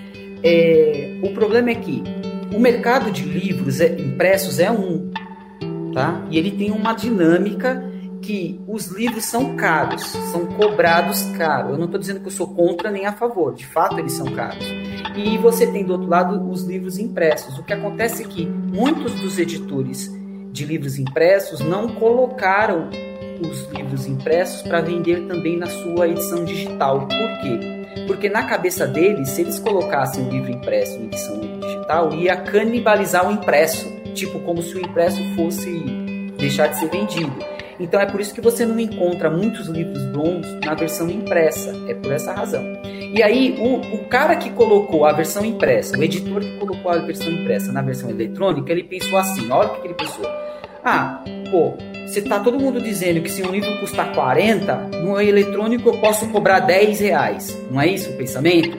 É, 0.43 1.19
o 1.23 1.33
problema 1.33 1.71
é 1.71 1.75
que 1.75 2.03
o 2.53 2.59
mercado 2.59 3.11
de 3.11 3.23
livros 3.23 3.79
é, 3.79 3.99
impressos 3.99 4.59
é 4.59 4.71
um, 4.71 5.11
tá? 5.93 6.25
E 6.29 6.37
ele 6.37 6.51
tem 6.51 6.71
uma 6.71 6.93
dinâmica 6.93 7.83
que 8.21 8.59
os 8.67 8.87
livros 8.87 9.25
são 9.25 9.55
caros, 9.55 10.03
são 10.31 10.45
cobrados 10.45 11.21
caros. 11.37 11.71
Eu 11.71 11.77
não 11.77 11.85
estou 11.85 11.99
dizendo 11.99 12.19
que 12.19 12.27
eu 12.27 12.31
sou 12.31 12.47
contra 12.47 12.91
nem 12.91 13.05
a 13.05 13.13
favor, 13.13 13.53
de 13.53 13.65
fato 13.65 13.99
eles 13.99 14.13
são 14.13 14.27
caros. 14.27 14.65
E 15.15 15.37
você 15.37 15.65
tem 15.67 15.85
do 15.85 15.93
outro 15.93 16.07
lado 16.07 16.49
os 16.49 16.63
livros 16.63 16.99
impressos. 16.99 17.57
O 17.57 17.63
que 17.63 17.73
acontece 17.73 18.23
é 18.23 18.27
que 18.27 18.45
muitos 18.45 19.13
dos 19.15 19.39
editores 19.39 20.11
de 20.51 20.65
livros 20.65 20.97
impressos 20.97 21.59
não 21.59 21.87
colocaram 21.87 22.89
os 23.41 23.67
livros 23.71 24.05
impressos 24.05 24.61
para 24.61 24.81
vender 24.81 25.27
também 25.27 25.57
na 25.57 25.67
sua 25.67 26.07
edição 26.07 26.43
digital. 26.43 27.07
Por 27.07 27.41
quê? 27.41 28.05
Porque 28.05 28.29
na 28.29 28.43
cabeça 28.43 28.87
deles, 28.87 29.29
se 29.29 29.41
eles 29.41 29.59
colocassem 29.59 30.25
o 30.25 30.29
livro 30.29 30.51
impresso 30.51 30.97
em 30.97 31.05
edição 31.05 31.39
digital, 31.39 32.13
ia 32.13 32.35
canibalizar 32.35 33.27
o 33.27 33.31
impresso, 33.31 33.91
tipo 34.13 34.39
como 34.39 34.61
se 34.61 34.75
o 34.75 34.81
impresso 34.81 35.21
fosse 35.35 35.83
deixar 36.37 36.67
de 36.67 36.79
ser 36.79 36.89
vendido. 36.89 37.33
Então 37.79 37.99
é 37.99 38.05
por 38.05 38.19
isso 38.19 38.33
que 38.33 38.41
você 38.41 38.65
não 38.65 38.79
encontra 38.79 39.29
muitos 39.29 39.67
livros 39.67 40.03
bons 40.07 40.45
na 40.65 40.73
versão 40.73 41.09
impressa, 41.09 41.75
é 41.87 41.93
por 41.93 42.11
essa 42.11 42.33
razão. 42.33 42.63
E 43.13 43.23
aí, 43.23 43.55
o, 43.59 43.95
o 43.95 44.05
cara 44.05 44.35
que 44.35 44.49
colocou 44.49 45.05
a 45.05 45.13
versão 45.13 45.45
impressa, 45.45 45.97
o 45.97 46.03
editor 46.03 46.41
que 46.41 46.57
colocou 46.57 46.91
a 46.91 46.97
versão 46.97 47.31
impressa 47.31 47.71
na 47.71 47.81
versão 47.81 48.09
eletrônica, 48.09 48.71
ele 48.71 48.83
pensou 48.83 49.17
assim: 49.17 49.49
olha 49.49 49.69
o 49.69 49.81
que 49.81 49.87
ele 49.87 49.93
pensou. 49.93 50.25
Ah, 50.89 51.21
pô, 51.51 51.73
se 52.07 52.21
tá 52.21 52.39
todo 52.39 52.57
mundo 52.57 52.79
dizendo 52.79 53.19
que 53.19 53.29
se 53.29 53.43
um 53.43 53.51
livro 53.51 53.77
custar 53.81 54.13
40, 54.13 54.89
no 55.03 55.19
eletrônico 55.19 55.89
eu 55.89 55.99
posso 55.99 56.29
cobrar 56.29 56.61
10 56.61 57.01
reais. 57.01 57.53
Não 57.69 57.81
é 57.81 57.87
isso 57.89 58.09
o 58.09 58.13
pensamento? 58.13 58.77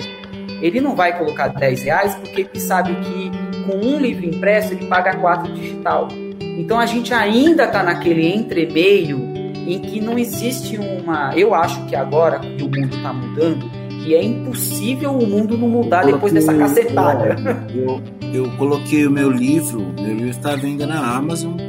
Ele 0.63 0.81
não 0.81 0.97
vai 0.97 1.19
colocar 1.19 1.49
10 1.49 1.83
reais 1.83 2.15
porque 2.15 2.49
ele 2.51 2.61
sabe 2.61 2.95
que 2.95 3.31
com 3.67 3.77
um 3.77 4.01
livro 4.01 4.25
impresso 4.25 4.73
ele 4.73 4.87
paga 4.87 5.17
4 5.19 5.53
digital. 5.53 6.09
Então 6.41 6.81
a 6.81 6.87
gente 6.87 7.13
ainda 7.13 7.65
está 7.65 7.83
naquele 7.83 8.27
entremeio 8.27 9.19
em 9.67 9.79
que 9.79 10.01
não 10.01 10.19
existe 10.19 10.79
uma. 10.79 11.35
Eu 11.37 11.55
acho 11.55 11.85
que 11.85 11.95
agora 11.95 12.39
que 12.39 12.63
o 12.63 12.71
mundo 12.71 12.97
está 12.97 13.13
mudando, 13.13 13.71
que 14.03 14.15
é 14.15 14.23
impossível 14.23 15.11
o 15.13 15.27
mundo 15.27 15.59
não 15.59 15.69
mudar 15.69 16.07
depois 16.07 16.33
dessa 16.33 16.55
cacetada. 16.55 17.37
Eu, 17.69 18.01
eu 18.33 18.51
coloquei 18.57 19.07
o 19.07 19.11
meu 19.11 19.31
livro, 19.31 19.93
meu 20.01 20.15
livro 20.15 20.31
está 20.31 20.57
vendo 20.57 20.87
na 20.87 21.15
Amazon 21.15 21.68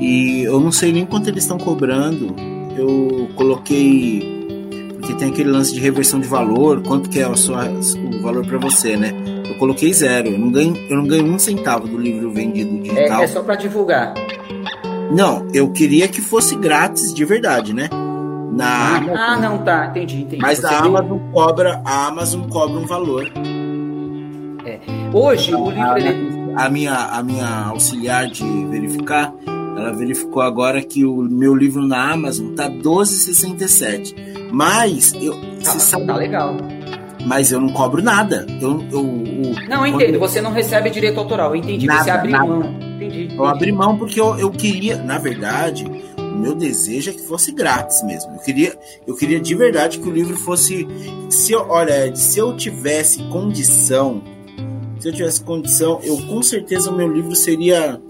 e 0.00 0.42
eu 0.42 0.60
não 0.60 0.72
sei 0.72 0.92
nem 0.92 1.04
quanto 1.04 1.28
eles 1.28 1.44
estão 1.44 1.58
cobrando. 1.58 2.34
Eu 2.76 3.28
coloquei 3.34 4.38
porque 5.08 5.14
tem 5.14 5.30
aquele 5.30 5.50
lance 5.50 5.72
de 5.72 5.80
reversão 5.80 6.20
de 6.20 6.28
valor, 6.28 6.82
quanto 6.82 7.08
que 7.08 7.18
é 7.18 7.26
o, 7.26 7.36
sua, 7.36 7.64
o 7.68 8.22
valor 8.22 8.44
para 8.44 8.58
você, 8.58 8.96
né? 8.96 9.12
Eu 9.48 9.54
coloquei 9.54 9.92
zero, 9.92 10.28
eu 10.28 10.38
não 10.38 10.50
ganho, 10.50 10.76
eu 10.88 10.96
não 10.96 11.06
ganho 11.06 11.24
um 11.24 11.38
centavo 11.38 11.88
do 11.88 11.96
livro 11.96 12.30
vendido 12.30 12.78
digital. 12.82 13.20
É, 13.20 13.24
é 13.24 13.26
só 13.26 13.42
para 13.42 13.54
divulgar. 13.54 14.12
Não, 15.10 15.46
eu 15.54 15.70
queria 15.70 16.08
que 16.08 16.20
fosse 16.20 16.54
grátis 16.56 17.14
de 17.14 17.24
verdade, 17.24 17.72
né? 17.72 17.88
Na 18.52 18.96
ah, 18.96 19.32
ah 19.32 19.36
não, 19.36 19.58
tá, 19.58 19.86
entendi, 19.86 20.22
entendi. 20.22 20.42
Mas 20.42 20.64
a 20.64 20.78
Amazon 20.78 21.18
cobra, 21.32 21.80
a 21.84 22.06
Amazon 22.08 22.42
cobra 22.48 22.78
um 22.78 22.86
valor. 22.86 23.30
É. 24.66 24.80
Hoje 25.12 25.54
o 25.54 25.70
livro 25.70 25.92
a, 25.92 25.98
ele... 25.98 26.52
a 26.56 26.68
minha 26.68 26.94
a 26.94 27.22
minha 27.22 27.66
auxiliar 27.68 28.26
de 28.26 28.44
verificar, 28.66 29.32
ela 29.78 29.92
verificou 29.92 30.42
agora 30.42 30.82
que 30.82 31.04
o 31.04 31.22
meu 31.22 31.54
livro 31.54 31.86
na 31.86 32.12
Amazon 32.12 32.54
tá 32.54 32.68
12,67. 32.68 34.14
Mas 34.52 35.12
eu 35.14 35.34
tá, 35.62 35.78
sabe, 35.78 36.06
tá 36.06 36.16
legal. 36.16 36.56
Mas 37.26 37.52
eu 37.52 37.60
não 37.60 37.70
cobro 37.70 38.02
nada. 38.02 38.46
Eu, 38.60 38.82
eu, 38.90 39.00
eu 39.00 39.68
não, 39.68 39.86
entendo. 39.86 40.18
Você 40.18 40.40
não 40.40 40.52
recebe 40.52 40.90
direito 40.90 41.18
autoral. 41.18 41.50
Eu 41.50 41.56
entendi. 41.56 41.86
Nada, 41.86 42.04
você 42.04 42.10
abre 42.10 42.30
mão. 42.30 42.60
Entendi, 42.60 43.24
entendi. 43.24 43.36
Eu 43.36 43.44
abri 43.44 43.72
mão 43.72 43.98
porque 43.98 44.20
eu, 44.20 44.38
eu 44.38 44.50
queria, 44.50 44.96
na 44.96 45.18
verdade, 45.18 45.84
o 46.16 46.38
meu 46.38 46.54
desejo 46.54 47.10
é 47.10 47.12
que 47.12 47.22
fosse 47.22 47.52
grátis 47.52 48.02
mesmo. 48.02 48.32
Eu 48.32 48.38
queria, 48.40 48.78
eu 49.06 49.14
queria 49.14 49.40
de 49.40 49.54
verdade 49.54 49.98
que 49.98 50.08
o 50.08 50.12
livro 50.12 50.36
fosse. 50.36 50.86
Se 51.28 51.52
eu, 51.52 51.66
olha, 51.68 52.14
se 52.14 52.38
eu 52.38 52.56
tivesse 52.56 53.22
condição, 53.24 54.22
se 54.98 55.08
eu 55.08 55.12
tivesse 55.12 55.42
condição, 55.42 56.00
eu 56.02 56.16
com 56.26 56.42
certeza 56.42 56.90
o 56.90 56.96
meu 56.96 57.12
livro 57.12 57.34
seria 57.34 58.00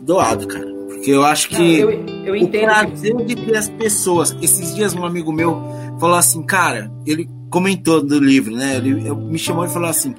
doado, 0.00 0.46
cara. 0.46 0.71
Porque 1.02 1.10
eu 1.10 1.24
acho 1.24 1.48
que. 1.48 1.78
Eu, 1.80 1.90
eu 2.24 2.36
entendo. 2.36 2.70
O 2.70 2.74
prazer 2.74 3.16
de 3.24 3.34
ter 3.34 3.56
as 3.56 3.68
pessoas. 3.68 4.36
Esses 4.40 4.74
dias 4.74 4.94
um 4.94 5.04
amigo 5.04 5.32
meu 5.32 5.60
falou 5.98 6.16
assim, 6.16 6.42
cara, 6.44 6.92
ele 7.04 7.28
comentou 7.50 8.00
do 8.00 8.20
livro, 8.20 8.54
né? 8.54 8.76
Ele 8.76 9.12
me 9.12 9.38
chamou 9.38 9.64
e 9.64 9.68
falou 9.68 9.88
assim: 9.88 10.14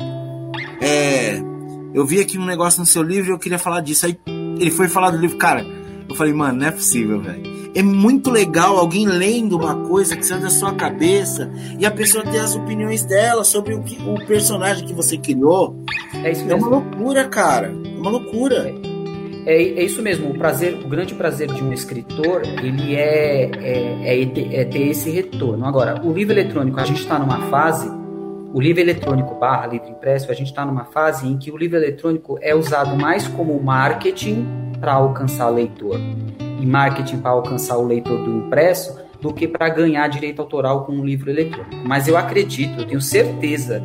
É. 0.82 1.42
Eu 1.94 2.06
vi 2.06 2.20
aqui 2.20 2.38
um 2.38 2.46
negócio 2.46 2.80
no 2.80 2.86
seu 2.86 3.04
livro 3.04 3.30
e 3.30 3.34
eu 3.34 3.40
queria 3.40 3.60
falar 3.60 3.80
disso. 3.82 4.06
Aí 4.06 4.18
ele 4.60 4.72
foi 4.72 4.90
falar 4.90 5.12
do 5.12 5.18
livro, 5.18 5.38
cara 5.38 5.66
eu 6.14 6.16
falei, 6.16 6.34
mano, 6.34 6.60
não 6.60 6.68
é 6.68 6.72
possível, 6.72 7.20
velho. 7.20 7.54
É 7.76 7.82
muito 7.82 8.30
legal 8.30 8.78
alguém 8.78 9.08
lendo 9.08 9.58
uma 9.58 9.76
coisa 9.88 10.16
que 10.16 10.24
sai 10.24 10.40
da 10.40 10.50
sua 10.50 10.76
cabeça 10.76 11.52
e 11.80 11.86
a 11.86 11.92
pessoa 11.92 12.24
ter 12.24 12.38
as 12.38 12.56
opiniões 12.56 13.04
dela 13.04 13.44
sobre 13.44 13.74
o, 13.74 13.82
que, 13.82 13.98
o 14.08 14.24
personagem 14.28 14.86
que 14.86 14.94
você 14.94 15.18
criou. 15.18 15.76
É 16.24 16.32
isso 16.32 16.46
mesmo. 16.46 16.52
É 16.52 16.56
uma 16.56 16.68
loucura, 16.68 17.28
cara. 17.28 17.68
É 17.68 18.00
uma 18.00 18.12
loucura. 18.12 18.70
É, 18.70 18.93
é, 19.46 19.84
isso 19.84 20.02
mesmo, 20.02 20.30
o 20.30 20.38
prazer, 20.38 20.74
o 20.74 20.88
grande 20.88 21.14
prazer 21.14 21.52
de 21.52 21.64
um 21.64 21.74
escritor, 21.74 22.42
ele 22.62 22.96
é, 22.96 23.50
é, 23.62 24.22
é, 24.22 24.62
é 24.62 24.66
ter 24.66 24.88
esse 24.88 25.10
retorno. 25.10 25.66
Agora, 25.66 26.02
o 26.04 26.14
livro 26.14 26.34
eletrônico, 26.34 26.80
a 26.80 26.86
gente 26.86 27.02
está 27.02 27.20
numa 27.20 27.40
fase, 27.50 27.90
o 28.54 28.62
livro 28.62 28.82
eletrônico 28.82 29.36
barra 29.36 29.68
livro 29.68 29.90
impresso, 29.90 30.32
a 30.32 30.34
gente 30.34 30.48
está 30.48 30.66
numa 30.66 30.86
fase 30.86 31.28
em 31.28 31.38
que 31.38 31.52
o 31.52 31.58
livro 31.58 31.78
eletrônico 31.78 32.38
é 32.42 32.56
usado 32.56 32.96
mais 32.96 33.28
como 33.28 33.62
marketing 33.62 34.46
para 34.80 34.94
alcançar 34.94 35.50
leitor 35.50 36.00
e 36.60 36.66
marketing 36.66 37.18
para 37.18 37.32
alcançar 37.32 37.78
o 37.78 37.86
leitor 37.86 38.24
do 38.24 38.30
impresso 38.30 39.02
do 39.20 39.34
que 39.34 39.48
para 39.48 39.70
ganhar 39.70 40.08
direito 40.08 40.42
autoral 40.42 40.86
com 40.86 40.94
um 40.94 41.06
livro 41.06 41.30
eletrônico. 41.30 41.88
Mas 41.88 42.08
eu 42.08 42.18
acredito, 42.18 42.82
eu 42.82 42.86
tenho 42.86 43.02
certeza 43.02 43.82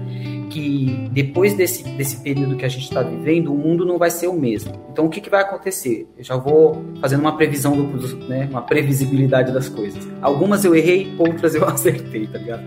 que 0.51 1.09
depois 1.13 1.55
desse, 1.55 1.85
desse 1.91 2.17
período 2.23 2.57
que 2.57 2.65
a 2.65 2.69
gente 2.69 2.85
está 2.85 3.03
vivendo, 3.03 3.53
o 3.53 3.57
mundo 3.57 3.85
não 3.85 3.99
vai 3.99 4.11
ser 4.11 4.29
o 4.29 4.33
mesmo. 4.33 4.73
Então, 4.91 5.07
o 5.07 5.09
que, 5.09 5.21
que 5.21 5.31
vai 5.31 5.43
acontecer? 5.43 6.09
Eu 6.17 6.25
já 6.25 6.37
vou 6.37 6.85
fazendo 7.01 7.21
uma 7.21 7.37
previsão, 7.37 7.77
do, 7.77 8.17
né, 8.29 8.49
uma 8.51 8.63
previsibilidade 8.63 9.53
das 9.53 9.69
coisas. 9.69 10.07
Algumas 10.21 10.65
eu 10.65 10.75
errei, 10.75 11.15
outras 11.19 11.55
eu 11.55 11.65
acertei, 11.69 12.27
tá 12.27 12.39
ligado? 12.39 12.65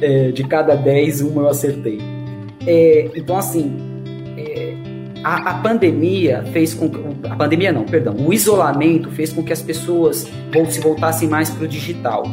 É, 0.00 0.30
de 0.32 0.44
cada 0.44 0.74
10, 0.74 1.20
uma 1.20 1.42
eu 1.42 1.48
acertei. 1.48 1.98
É, 2.66 3.10
então, 3.14 3.36
assim, 3.36 3.94
a, 5.24 5.50
a, 5.50 5.54
pandemia 5.54 6.44
fez 6.52 6.74
com 6.74 6.90
a 7.28 7.34
pandemia 7.34 7.72
não, 7.72 7.84
perdão, 7.84 8.14
o 8.14 8.32
isolamento 8.32 9.10
fez 9.10 9.32
com 9.32 9.42
que 9.42 9.52
as 9.52 9.62
pessoas 9.62 10.30
se 10.68 10.80
voltassem 10.80 11.26
mais 11.26 11.48
para 11.48 11.64
o 11.64 11.68
digital. 11.68 12.24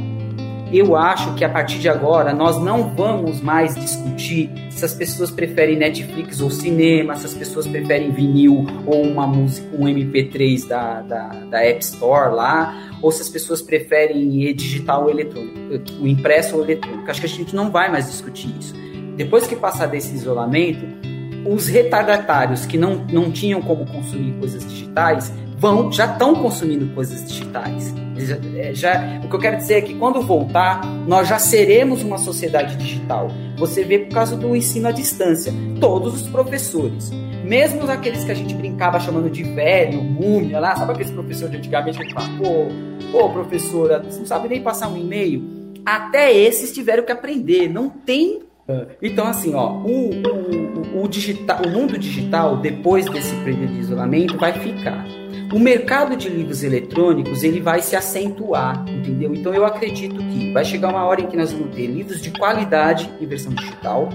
Eu 0.73 0.95
acho 0.95 1.33
que 1.35 1.43
a 1.43 1.49
partir 1.49 1.79
de 1.79 1.89
agora 1.89 2.33
nós 2.33 2.57
não 2.61 2.95
vamos 2.95 3.41
mais 3.41 3.75
discutir 3.75 4.49
se 4.69 4.85
as 4.85 4.93
pessoas 4.93 5.29
preferem 5.29 5.75
Netflix 5.75 6.39
ou 6.39 6.49
cinema, 6.49 7.15
se 7.17 7.25
as 7.25 7.33
pessoas 7.33 7.67
preferem 7.67 8.11
vinil 8.11 8.65
ou 8.85 9.03
uma 9.03 9.27
música, 9.27 9.67
um 9.75 9.83
MP3 9.85 10.65
da, 10.65 11.01
da, 11.01 11.27
da 11.27 11.65
App 11.65 11.83
Store 11.83 12.33
lá, 12.33 12.89
ou 13.01 13.11
se 13.11 13.21
as 13.21 13.27
pessoas 13.27 13.61
preferem 13.61 14.29
digital 14.53 15.03
ou 15.03 15.09
eletrônico, 15.09 15.57
o 15.99 16.07
impresso 16.07 16.55
ou 16.55 16.63
eletrônico. 16.63 17.11
Acho 17.11 17.19
que 17.19 17.27
a 17.27 17.29
gente 17.29 17.53
não 17.53 17.69
vai 17.69 17.91
mais 17.91 18.09
discutir 18.09 18.55
isso. 18.57 18.73
Depois 19.17 19.45
que 19.45 19.57
passar 19.57 19.87
desse 19.87 20.15
isolamento, 20.15 21.00
os 21.45 21.67
retardatários 21.67 22.65
que 22.65 22.77
não, 22.77 23.05
não 23.11 23.31
tinham 23.31 23.61
como 23.61 23.85
consumir 23.85 24.33
coisas 24.33 24.65
digitais 24.65 25.31
vão 25.57 25.91
já 25.91 26.05
estão 26.05 26.35
consumindo 26.35 26.93
coisas 26.93 27.23
digitais. 27.27 27.93
Já, 28.17 28.37
é, 28.55 28.73
já, 28.73 29.21
o 29.23 29.29
que 29.29 29.35
eu 29.35 29.39
quero 29.39 29.57
dizer 29.57 29.75
é 29.75 29.81
que 29.81 29.95
quando 29.95 30.21
voltar, 30.21 30.85
nós 31.07 31.27
já 31.27 31.39
seremos 31.39 32.03
uma 32.03 32.17
sociedade 32.17 32.75
digital. 32.75 33.29
Você 33.57 33.83
vê 33.83 33.99
por 33.99 34.13
causa 34.13 34.35
do 34.35 34.55
ensino 34.55 34.87
à 34.87 34.91
distância. 34.91 35.53
Todos 35.79 36.21
os 36.21 36.27
professores, 36.27 37.11
mesmo 37.43 37.89
aqueles 37.89 38.23
que 38.23 38.31
a 38.31 38.35
gente 38.35 38.53
brincava 38.53 38.99
chamando 38.99 39.29
de 39.29 39.43
velho, 39.43 40.03
múmia 40.03 40.59
lá, 40.59 40.75
sabe 40.75 40.93
aqueles 40.93 41.11
professores 41.11 41.51
de 41.51 41.57
antigamente 41.57 41.99
que 41.99 42.13
falavam, 42.13 42.37
pô, 42.37 42.67
pô, 43.11 43.29
professora, 43.29 43.99
você 43.99 44.19
não 44.19 44.25
sabe 44.25 44.49
nem 44.49 44.61
passar 44.61 44.87
um 44.87 44.97
e-mail? 44.97 45.43
Até 45.85 46.31
esses 46.35 46.71
tiveram 46.71 47.03
que 47.03 47.11
aprender. 47.11 47.67
Não 47.67 47.89
tem 47.89 48.39
então, 49.01 49.27
assim, 49.27 49.53
ó, 49.53 49.73
o, 49.73 50.09
o, 50.09 51.03
o, 51.03 51.07
digital, 51.07 51.61
o 51.65 51.69
mundo 51.69 51.97
digital, 51.97 52.57
depois 52.57 53.05
desse 53.09 53.35
período 53.37 53.73
de 53.73 53.79
isolamento, 53.79 54.37
vai 54.37 54.53
ficar. 54.53 55.05
O 55.53 55.59
mercado 55.59 56.15
de 56.15 56.29
livros 56.29 56.63
eletrônicos 56.63 57.43
ele 57.43 57.59
vai 57.59 57.81
se 57.81 57.93
acentuar, 57.93 58.85
entendeu? 58.87 59.35
Então 59.35 59.53
eu 59.53 59.65
acredito 59.65 60.15
que 60.15 60.53
vai 60.53 60.63
chegar 60.63 60.89
uma 60.89 61.03
hora 61.03 61.21
em 61.21 61.27
que 61.27 61.35
nós 61.35 61.51
vamos 61.51 61.75
ter 61.75 61.87
livros 61.87 62.21
de 62.21 62.31
qualidade 62.31 63.11
em 63.19 63.25
versão 63.25 63.53
digital. 63.53 64.07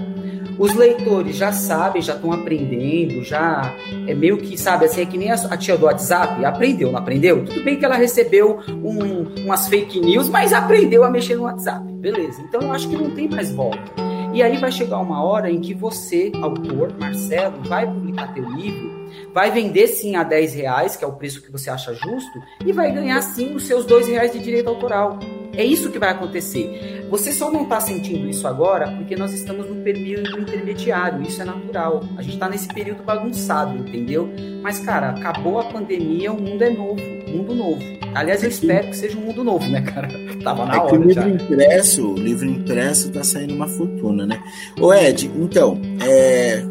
Os 0.57 0.73
leitores 0.73 1.35
já 1.35 1.51
sabem, 1.51 2.01
já 2.01 2.15
estão 2.15 2.31
aprendendo, 2.31 3.23
já 3.23 3.71
é 4.07 4.15
meio 4.15 4.37
que, 4.37 4.57
sabe, 4.57 4.85
assim, 4.85 5.01
é 5.01 5.05
que 5.05 5.15
nem 5.15 5.31
a, 5.31 5.35
a 5.35 5.55
tia 5.55 5.77
do 5.77 5.85
WhatsApp, 5.85 6.43
aprendeu, 6.43 6.91
não 6.91 6.97
aprendeu? 6.97 7.45
Tudo 7.45 7.63
bem 7.63 7.77
que 7.77 7.85
ela 7.85 7.95
recebeu 7.95 8.59
um, 8.69 9.43
umas 9.43 9.67
fake 9.67 9.99
news, 9.99 10.29
mas 10.29 10.53
aprendeu 10.53 11.03
a 11.03 11.11
mexer 11.11 11.35
no 11.35 11.43
WhatsApp, 11.43 11.85
beleza. 11.93 12.41
Então 12.41 12.61
eu 12.61 12.71
acho 12.71 12.89
que 12.89 12.95
não 12.95 13.11
tem 13.11 13.29
mais 13.29 13.51
volta. 13.51 14.06
E 14.37 14.43
aí 14.43 14.55
vai 14.57 14.71
chegar 14.71 14.99
uma 14.99 15.23
hora 15.23 15.49
em 15.49 15.59
que 15.59 15.73
você, 15.73 16.31
autor, 16.43 16.93
Marcelo, 16.95 17.59
vai 17.63 17.87
publicar 17.87 18.35
teu 18.35 18.47
livro, 18.47 19.09
vai 19.33 19.49
vender 19.49 19.87
sim 19.87 20.15
a 20.15 20.21
10 20.21 20.53
reais, 20.53 20.95
que 20.95 21.03
é 21.03 21.07
o 21.07 21.13
preço 21.13 21.41
que 21.41 21.51
você 21.51 21.71
acha 21.71 21.91
justo, 21.95 22.39
e 22.63 22.71
vai 22.71 22.91
ganhar 22.91 23.19
sim 23.23 23.55
os 23.55 23.65
seus 23.65 23.83
2 23.87 24.07
reais 24.09 24.31
de 24.31 24.37
direito 24.37 24.69
autoral. 24.69 25.17
É 25.57 25.65
isso 25.65 25.89
que 25.89 25.97
vai 25.97 26.11
acontecer. 26.11 27.07
Você 27.09 27.31
só 27.31 27.51
não 27.51 27.63
está 27.63 27.79
sentindo 27.81 28.29
isso 28.29 28.47
agora 28.47 28.91
porque 28.91 29.15
nós 29.15 29.33
estamos 29.33 29.67
no 29.67 29.83
período 29.83 30.39
intermediário, 30.39 31.23
isso 31.23 31.41
é 31.41 31.45
natural. 31.45 32.03
A 32.15 32.21
gente 32.21 32.35
está 32.35 32.47
nesse 32.47 32.67
período 32.67 33.01
bagunçado, 33.03 33.75
entendeu? 33.75 34.29
Mas, 34.61 34.79
cara, 34.79 35.09
acabou 35.09 35.59
a 35.59 35.65
pandemia, 35.65 36.31
o 36.31 36.39
mundo 36.39 36.61
é 36.61 36.69
novo, 36.69 37.01
mundo 37.27 37.55
novo. 37.55 37.81
Aliás, 38.13 38.43
eu 38.43 38.49
espero 38.49 38.87
que 38.87 38.95
seja 38.95 39.17
um 39.17 39.21
mundo 39.21 39.43
novo, 39.43 39.67
né, 39.67 39.81
cara? 39.81 40.07
Tava 40.43 40.65
na 40.65 40.75
é 40.75 40.79
hora. 40.79 40.89
Que 40.89 40.95
o 40.95 41.03
livro 41.03 41.23
já. 41.23 41.27
impresso, 41.27 42.07
o 42.07 42.15
livro 42.15 42.45
impresso 42.45 43.11
tá 43.11 43.23
saindo 43.23 43.55
uma 43.55 43.67
fortuna, 43.67 44.27
né? 44.27 44.41
Ô, 44.79 44.93
Ed, 44.93 45.31
então, 45.35 45.81
é. 46.01 46.63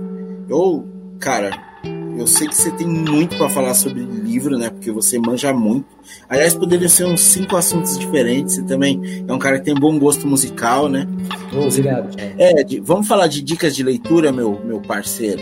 Eu, 0.49 0.87
cara, 1.18 1.51
eu 2.18 2.26
sei 2.26 2.48
que 2.48 2.55
você 2.55 2.70
tem 2.70 2.87
muito 2.87 3.37
para 3.37 3.48
falar 3.48 3.74
sobre 3.74 4.00
livro, 4.00 4.57
né? 4.57 4.70
Porque 4.70 4.90
você 4.90 5.18
manja 5.18 5.52
muito. 5.52 5.87
Aliás, 6.29 6.55
poderiam 6.55 6.88
ser 6.88 7.05
uns 7.05 7.20
cinco 7.20 7.57
assuntos 7.57 7.98
diferentes. 7.98 8.55
Você 8.55 8.62
também 8.62 9.24
é 9.26 9.33
um 9.33 9.38
cara 9.38 9.59
que 9.59 9.64
tem 9.66 9.74
bom 9.74 9.98
gosto 9.98 10.26
musical, 10.26 10.88
né? 10.88 11.07
Obrigado. 11.52 12.16
É, 12.38 12.64
de, 12.64 12.81
vamos 12.81 13.07
falar 13.07 13.26
de 13.26 13.42
dicas 13.42 13.76
de 13.76 13.83
leitura, 13.83 14.33
meu, 14.33 14.61
meu 14.64 14.81
parceiro. 14.81 15.40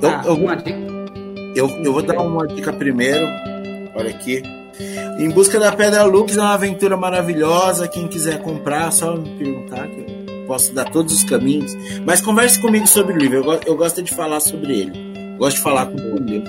Eu, 0.00 0.08
ah, 0.08 0.22
eu, 0.26 0.34
uma 0.34 0.54
dica. 0.54 0.78
Eu, 1.56 1.68
eu 1.68 1.92
vou 1.92 2.02
dar 2.02 2.20
uma 2.20 2.46
dica 2.46 2.72
primeiro. 2.72 3.26
Olha 3.96 4.10
aqui. 4.10 4.42
Em 5.18 5.30
Busca 5.30 5.58
da 5.58 5.72
Pedra 5.72 6.04
Lux 6.04 6.36
é 6.36 6.40
uma 6.40 6.54
aventura 6.54 6.96
maravilhosa. 6.96 7.88
Quem 7.88 8.06
quiser 8.08 8.42
comprar, 8.42 8.90
só 8.92 9.16
me 9.16 9.30
perguntar 9.38 9.88
que 9.88 10.00
eu 10.00 10.46
posso 10.46 10.72
dar 10.74 10.84
todos 10.90 11.14
os 11.14 11.24
caminhos. 11.24 11.74
Mas 12.04 12.20
converse 12.20 12.60
comigo 12.60 12.86
sobre 12.86 13.14
o 13.14 13.16
livro. 13.16 13.38
Eu, 13.38 13.60
eu 13.66 13.76
gosto 13.76 14.02
de 14.02 14.12
falar 14.14 14.40
sobre 14.40 14.80
ele. 14.80 15.13
Gosto 15.38 15.56
de 15.56 15.62
falar 15.62 15.86
com 15.86 15.96
Deus. 15.96 16.48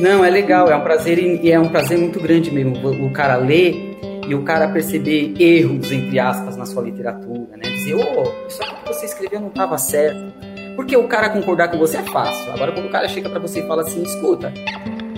Não, 0.00 0.24
é 0.24 0.30
legal, 0.30 0.68
é 0.68 0.76
um 0.76 0.82
prazer 0.82 1.18
e 1.18 1.50
é 1.50 1.58
um 1.58 1.68
prazer 1.68 1.98
muito 1.98 2.18
grande 2.20 2.50
mesmo. 2.50 3.06
O 3.06 3.10
cara 3.12 3.36
lê 3.36 3.94
e 4.28 4.34
o 4.34 4.42
cara 4.42 4.68
perceber 4.68 5.34
erros, 5.38 5.92
entre 5.92 6.18
aspas, 6.18 6.56
na 6.56 6.66
sua 6.66 6.82
literatura, 6.82 7.56
né? 7.56 7.62
Dizer, 7.62 7.94
ô, 7.94 8.00
oh, 8.00 8.48
isso 8.48 8.62
aqui 8.62 8.74
que 8.82 8.94
você 8.94 9.06
escreveu 9.06 9.40
não 9.40 9.48
estava 9.48 9.78
certo. 9.78 10.32
Porque 10.76 10.96
o 10.96 11.06
cara 11.06 11.28
concordar 11.28 11.68
com 11.68 11.78
você 11.78 11.98
é 11.98 12.02
fácil. 12.02 12.52
Agora, 12.52 12.72
quando 12.72 12.86
o 12.86 12.90
cara 12.90 13.08
chega 13.08 13.28
para 13.28 13.38
você 13.38 13.60
e 13.60 13.66
fala 13.68 13.82
assim, 13.82 14.02
escuta, 14.02 14.52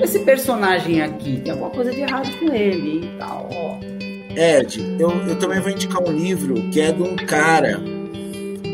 esse 0.03 0.19
personagem 0.21 1.01
aqui 1.01 1.41
tem 1.41 1.53
alguma 1.53 1.71
coisa 1.71 1.91
de 1.91 2.01
errado 2.01 2.29
com 2.39 2.53
ele 2.53 3.07
e 3.07 3.19
tal, 3.19 3.49
ó. 3.53 3.79
Ed, 4.37 4.97
eu, 5.01 5.11
eu 5.27 5.39
também 5.39 5.61
vou 5.61 5.71
indicar 5.71 6.03
um 6.03 6.13
livro 6.13 6.55
que 6.71 6.81
é 6.81 6.93
de 6.93 7.03
um 7.03 7.17
cara 7.17 7.81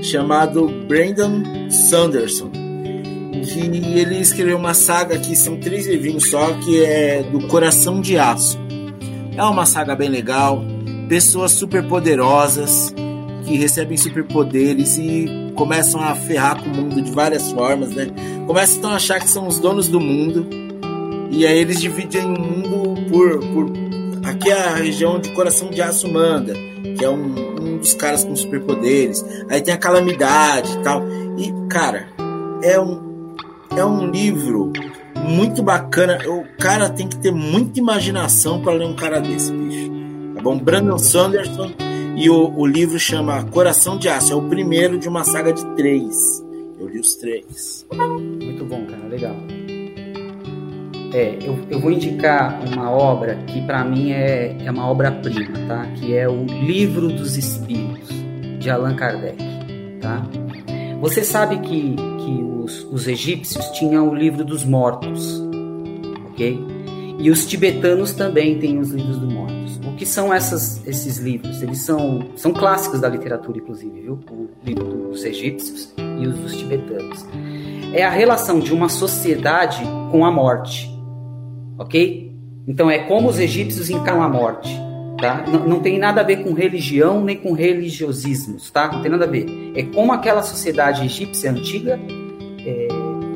chamado 0.03 0.67
Brandon 0.89 1.71
Sanderson. 1.71 2.62
Que 3.33 3.61
ele 3.99 4.19
escreveu 4.19 4.57
uma 4.57 4.75
saga 4.75 5.19
que 5.19 5.35
são 5.35 5.57
três 5.57 5.87
livrinhos 5.87 6.31
só, 6.31 6.53
que 6.55 6.85
é 6.85 7.23
do 7.23 7.47
Coração 7.49 8.01
de 8.01 8.19
Aço. 8.19 8.59
É 9.37 9.43
uma 9.43 9.65
saga 9.65 9.97
bem 9.97 10.09
legal, 10.09 10.63
pessoas 11.09 11.53
super 11.53 11.83
poderosas 11.89 12.95
que 13.45 13.57
recebem 13.57 13.97
superpoderes 13.97 14.99
e 14.99 15.53
começam 15.55 16.01
a 16.01 16.15
ferrar 16.15 16.63
com 16.63 16.69
o 16.71 16.75
mundo 16.75 17.01
de 17.01 17.11
várias 17.11 17.51
formas, 17.51 17.91
né? 17.91 18.09
Começam 18.47 18.91
a 18.91 18.97
achar 18.97 19.21
que 19.21 19.29
são 19.29 19.47
os 19.47 19.59
donos 19.59 19.89
do 19.89 19.99
mundo 19.99 20.47
e 21.31 21.47
aí 21.47 21.59
eles 21.59 21.81
dividem 21.81 22.25
o 22.25 22.41
mundo 22.41 23.11
por, 23.11 23.39
por 23.39 23.73
aqui 24.25 24.51
é 24.51 24.69
a 24.69 24.75
região 24.75 25.19
de 25.19 25.31
Coração 25.31 25.71
de 25.71 25.81
Aço 25.81 26.09
manda, 26.09 26.53
que 26.55 27.05
é 27.05 27.09
um, 27.09 27.35
um 27.61 27.79
dos 27.79 27.95
caras 27.95 28.25
com 28.25 28.37
superpoderes. 28.37 29.25
Aí 29.49 29.61
tem 29.61 29.73
a 29.73 29.79
calamidade 29.79 30.73
e 30.73 30.83
tal. 30.83 31.03
E 31.39 31.53
cara, 31.69 32.09
é 32.63 32.79
um 32.79 33.12
é 33.77 33.85
um 33.85 34.11
livro 34.11 34.73
muito 35.27 35.63
bacana. 35.63 36.19
O 36.27 36.45
cara 36.59 36.89
tem 36.91 37.09
que 37.09 37.17
ter 37.17 37.33
muita 37.33 37.79
imaginação 37.79 38.61
para 38.61 38.73
ler 38.73 38.87
um 38.87 38.95
cara 38.95 39.21
desse, 39.21 39.53
bicho. 39.53 39.91
Tá 40.35 40.43
bom? 40.43 40.59
Brandon 40.59 40.99
Sanderson 40.99 41.73
e 42.17 42.29
o, 42.29 42.53
o 42.57 42.67
livro 42.67 42.99
chama 42.99 43.43
Coração 43.45 43.97
de 43.97 44.09
Aço. 44.09 44.33
É 44.33 44.37
o 44.37 44.43
primeiro 44.43 44.99
de 44.99 45.09
uma 45.09 45.25
saga 45.25 45.53
de 45.53 45.65
três. 45.75 46.43
Eu 46.79 46.89
li 46.89 47.01
os 47.01 47.15
três. 47.15 47.87
Muito 47.93 48.65
bom, 48.65 48.85
cara. 48.87 49.07
Legal. 49.09 49.37
É, 51.15 51.37
eu, 51.43 51.59
eu 51.69 51.79
vou 51.79 51.91
indicar 51.91 52.59
uma 52.67 52.91
obra 52.91 53.37
que 53.47 53.61
para 53.63 53.85
mim 53.85 54.13
é, 54.13 54.57
é 54.65 54.71
uma 54.71 54.89
obra-prima, 54.91 55.59
tá? 55.69 55.87
Que 55.97 56.17
é 56.17 56.27
o 56.27 56.45
Livro 56.45 57.09
dos 57.09 57.37
Espíritos, 57.37 58.09
de 58.59 58.71
Allan 58.71 58.97
Kardec, 58.97 59.37
tá? 60.01 60.27
Você 61.03 61.23
sabe 61.23 61.59
que, 61.59 61.97
que 62.25 62.43
os, 62.43 62.85
os 62.91 63.09
egípcios 63.09 63.67
tinham 63.71 64.09
o 64.09 64.15
livro 64.15 64.45
dos 64.45 64.65
mortos, 64.65 65.43
ok? 66.31 66.59
E 67.19 67.31
os 67.31 67.47
tibetanos 67.47 68.13
também 68.13 68.59
têm 68.59 68.79
os 68.79 68.91
livros 68.91 69.19
dos 69.19 69.33
mortos. 69.33 69.81
O 69.87 69.95
que 69.95 70.07
são 70.07 70.33
essas, 70.33 70.85
esses 70.87 71.19
livros? 71.19 71.63
Eles 71.63 71.79
são, 71.79 72.31
são 72.37 72.53
clássicos 72.53 73.01
da 73.01 73.09
literatura, 73.09 73.59
inclusive, 73.59 74.01
viu? 74.01 74.19
O 74.31 74.49
livro 74.65 74.85
dos 74.85 75.25
egípcios 75.25 75.95
e 75.99 76.27
os 76.27 76.37
dos 76.37 76.57
tibetanos. 76.57 77.25
É 77.93 78.03
a 78.03 78.11
relação 78.11 78.59
de 78.59 78.73
uma 78.73 78.89
sociedade 78.89 79.83
com 80.11 80.25
a 80.25 80.31
morte, 80.31 80.91
ok? 81.79 82.35
Então 82.67 82.91
é 82.91 83.01
como 83.01 83.29
os 83.29 83.39
egípcios 83.39 83.91
encaram 83.91 84.23
a 84.23 84.29
morte. 84.29 84.71
Tá? 85.23 85.45
Não, 85.47 85.61
não, 85.69 85.81
tem 85.81 86.01
nada 86.01 86.21
a 86.21 86.25
ver 86.25 86.43
com 86.43 86.53
religião 86.53 87.23
nem 87.23 87.37
com 87.37 87.53
religiosismos, 87.53 88.73
tá? 88.73 88.91
Não 88.91 89.01
tem 89.03 89.09
nada 89.09 89.25
a 89.25 89.29
ver. 89.29 89.47
É 89.77 89.85
como 89.85 90.13
aquela 90.13 90.43
sociedade 90.43 91.05
egípcia 91.05 91.49
antiga 91.49 91.97
é, 92.67 92.89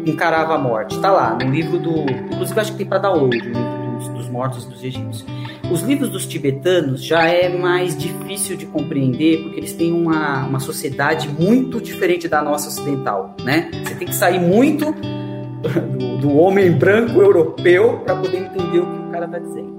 encarava 0.05 0.57
a 0.57 0.59
morte. 0.59 0.99
Tá 0.99 1.13
lá 1.13 1.39
no 1.41 1.49
livro 1.49 1.79
do, 1.79 2.01
inclusive 2.11 2.59
acho 2.59 2.73
que 2.73 2.79
tem 2.79 2.87
para 2.87 2.99
download, 2.99 3.37
o 3.37 3.41
livro 3.41 3.99
dos, 3.99 4.09
dos 4.09 4.29
mortos 4.29 4.65
dos 4.65 4.83
egípcios. 4.83 5.25
Os 5.71 5.83
livros 5.83 6.11
dos 6.11 6.27
tibetanos 6.27 7.05
já 7.05 7.29
é 7.29 7.49
mais 7.57 7.97
difícil 7.97 8.57
de 8.57 8.67
compreender 8.67 9.45
porque 9.45 9.61
eles 9.61 9.73
têm 9.73 9.93
uma, 9.93 10.45
uma 10.45 10.59
sociedade 10.59 11.29
muito 11.29 11.81
diferente 11.81 12.27
da 12.27 12.43
nossa 12.43 12.67
ocidental, 12.67 13.37
né? 13.45 13.71
Você 13.85 13.95
tem 13.95 14.09
que 14.09 14.15
sair 14.17 14.41
muito 14.41 14.87
do, 15.97 16.19
do 16.19 16.37
homem 16.37 16.69
branco 16.73 17.21
europeu 17.21 18.01
para 18.05 18.17
poder 18.17 18.39
entender 18.39 18.81
o 18.81 18.87
que 18.87 19.09
o 19.09 19.11
cara 19.13 19.27
está 19.27 19.39
dizendo. 19.39 19.76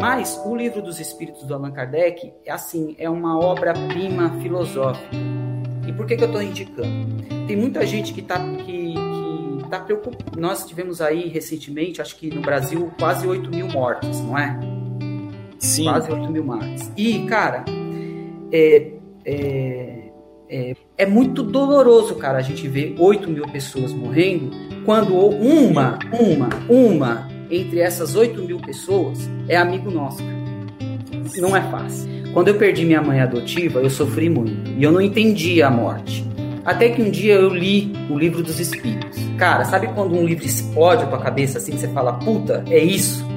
Mas 0.00 0.40
o 0.44 0.54
livro 0.54 0.82
dos 0.82 1.00
Espíritos 1.00 1.44
do 1.44 1.54
Allan 1.54 1.70
Kardec 1.70 2.32
é 2.44 2.52
assim, 2.52 2.94
é 2.98 3.08
uma 3.08 3.38
obra-prima 3.38 4.30
filosófica. 4.40 5.16
E 5.86 5.92
por 5.92 6.06
que, 6.06 6.16
que 6.16 6.24
eu 6.24 6.28
estou 6.28 6.42
indicando? 6.42 7.24
Tem 7.46 7.56
muita 7.56 7.86
gente 7.86 8.12
que 8.12 8.20
está 8.20 8.38
que, 8.38 8.94
que 8.94 9.64
tá 9.70 9.80
preocupada. 9.80 10.38
Nós 10.38 10.66
tivemos 10.66 11.00
aí 11.00 11.28
recentemente, 11.28 12.02
acho 12.02 12.16
que 12.16 12.28
no 12.34 12.42
Brasil, 12.42 12.92
quase 12.98 13.26
8 13.26 13.48
mil 13.50 13.68
mortes, 13.68 14.20
não 14.20 14.36
é? 14.36 14.58
Sim. 15.58 15.84
Quase 15.84 16.12
8 16.12 16.30
mil 16.30 16.44
mortes. 16.44 16.92
E, 16.96 17.24
cara, 17.26 17.64
é, 18.52 18.92
é, 19.24 20.10
é, 20.48 20.76
é 20.98 21.06
muito 21.06 21.42
doloroso, 21.42 22.14
cara, 22.16 22.38
a 22.38 22.42
gente 22.42 22.68
ver 22.68 22.94
8 22.98 23.28
mil 23.30 23.48
pessoas 23.48 23.92
morrendo 23.92 24.50
quando 24.84 25.14
uma, 25.16 25.98
uma, 26.12 26.48
uma 26.68 27.37
entre 27.50 27.80
essas 27.80 28.14
8 28.14 28.42
mil 28.42 28.58
pessoas 28.58 29.18
é 29.48 29.56
amigo 29.56 29.90
nosso. 29.90 30.22
Não 31.36 31.56
é 31.56 31.62
fácil. 31.70 32.08
Quando 32.32 32.48
eu 32.48 32.54
perdi 32.54 32.84
minha 32.84 33.02
mãe 33.02 33.20
adotiva, 33.20 33.80
eu 33.80 33.90
sofri 33.90 34.28
muito. 34.28 34.70
E 34.70 34.82
eu 34.82 34.92
não 34.92 35.00
entendia 35.00 35.66
a 35.66 35.70
morte. 35.70 36.24
Até 36.64 36.90
que 36.90 37.00
um 37.00 37.10
dia 37.10 37.34
eu 37.34 37.54
li 37.54 37.92
o 38.10 38.18
livro 38.18 38.42
dos 38.42 38.60
Espíritos. 38.60 39.18
Cara, 39.38 39.64
sabe 39.64 39.88
quando 39.88 40.14
um 40.14 40.24
livro 40.24 40.44
explode 40.44 41.04
a 41.04 41.06
tua 41.06 41.18
cabeça 41.18 41.58
assim, 41.58 41.72
que 41.72 41.78
você 41.78 41.88
fala, 41.88 42.14
puta, 42.14 42.64
é 42.68 42.78
isso? 42.78 43.27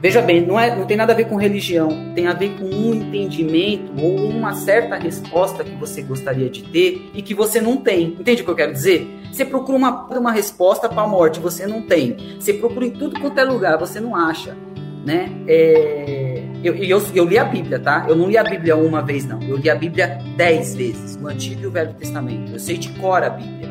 Veja 0.00 0.22
bem, 0.22 0.46
não, 0.46 0.58
é, 0.58 0.76
não 0.76 0.86
tem 0.86 0.96
nada 0.96 1.12
a 1.12 1.16
ver 1.16 1.24
com 1.24 1.34
religião, 1.34 2.12
tem 2.14 2.28
a 2.28 2.32
ver 2.32 2.56
com 2.56 2.64
um 2.64 2.94
entendimento 2.94 3.92
ou 4.00 4.28
uma 4.28 4.54
certa 4.54 4.96
resposta 4.96 5.64
que 5.64 5.74
você 5.74 6.02
gostaria 6.02 6.48
de 6.48 6.62
ter 6.62 7.10
e 7.12 7.20
que 7.20 7.34
você 7.34 7.60
não 7.60 7.76
tem. 7.78 8.16
Entende 8.18 8.42
o 8.42 8.44
que 8.44 8.50
eu 8.50 8.54
quero 8.54 8.72
dizer? 8.72 9.08
Você 9.32 9.44
procura 9.44 9.76
uma, 9.76 10.06
uma 10.06 10.30
resposta 10.30 10.88
para 10.88 11.02
a 11.02 11.06
morte, 11.06 11.40
você 11.40 11.66
não 11.66 11.82
tem. 11.82 12.16
Você 12.38 12.54
procura 12.54 12.86
em 12.86 12.90
tudo 12.90 13.18
quanto 13.20 13.38
é 13.40 13.44
lugar, 13.44 13.76
você 13.76 13.98
não 13.98 14.14
acha. 14.14 14.56
Né? 15.04 15.30
É... 15.48 16.44
Eu, 16.62 16.74
eu, 16.74 17.02
eu, 17.14 17.24
li 17.24 17.38
a 17.38 17.44
Bíblia, 17.44 17.78
tá? 17.78 18.04
Eu 18.08 18.16
não 18.16 18.28
li 18.28 18.36
a 18.36 18.42
Bíblia 18.42 18.76
uma 18.76 19.00
vez, 19.00 19.24
não. 19.24 19.40
Eu 19.42 19.56
li 19.56 19.70
a 19.70 19.74
Bíblia 19.74 20.18
dez 20.36 20.74
vezes, 20.74 21.18
o 21.20 21.26
Antigo 21.26 21.62
e 21.62 21.66
o 21.66 21.70
Velho 21.70 21.94
Testamento. 21.94 22.52
Eu 22.52 22.58
sei 22.58 22.76
de 22.76 22.88
cor 23.00 23.22
a 23.22 23.30
Bíblia. 23.30 23.68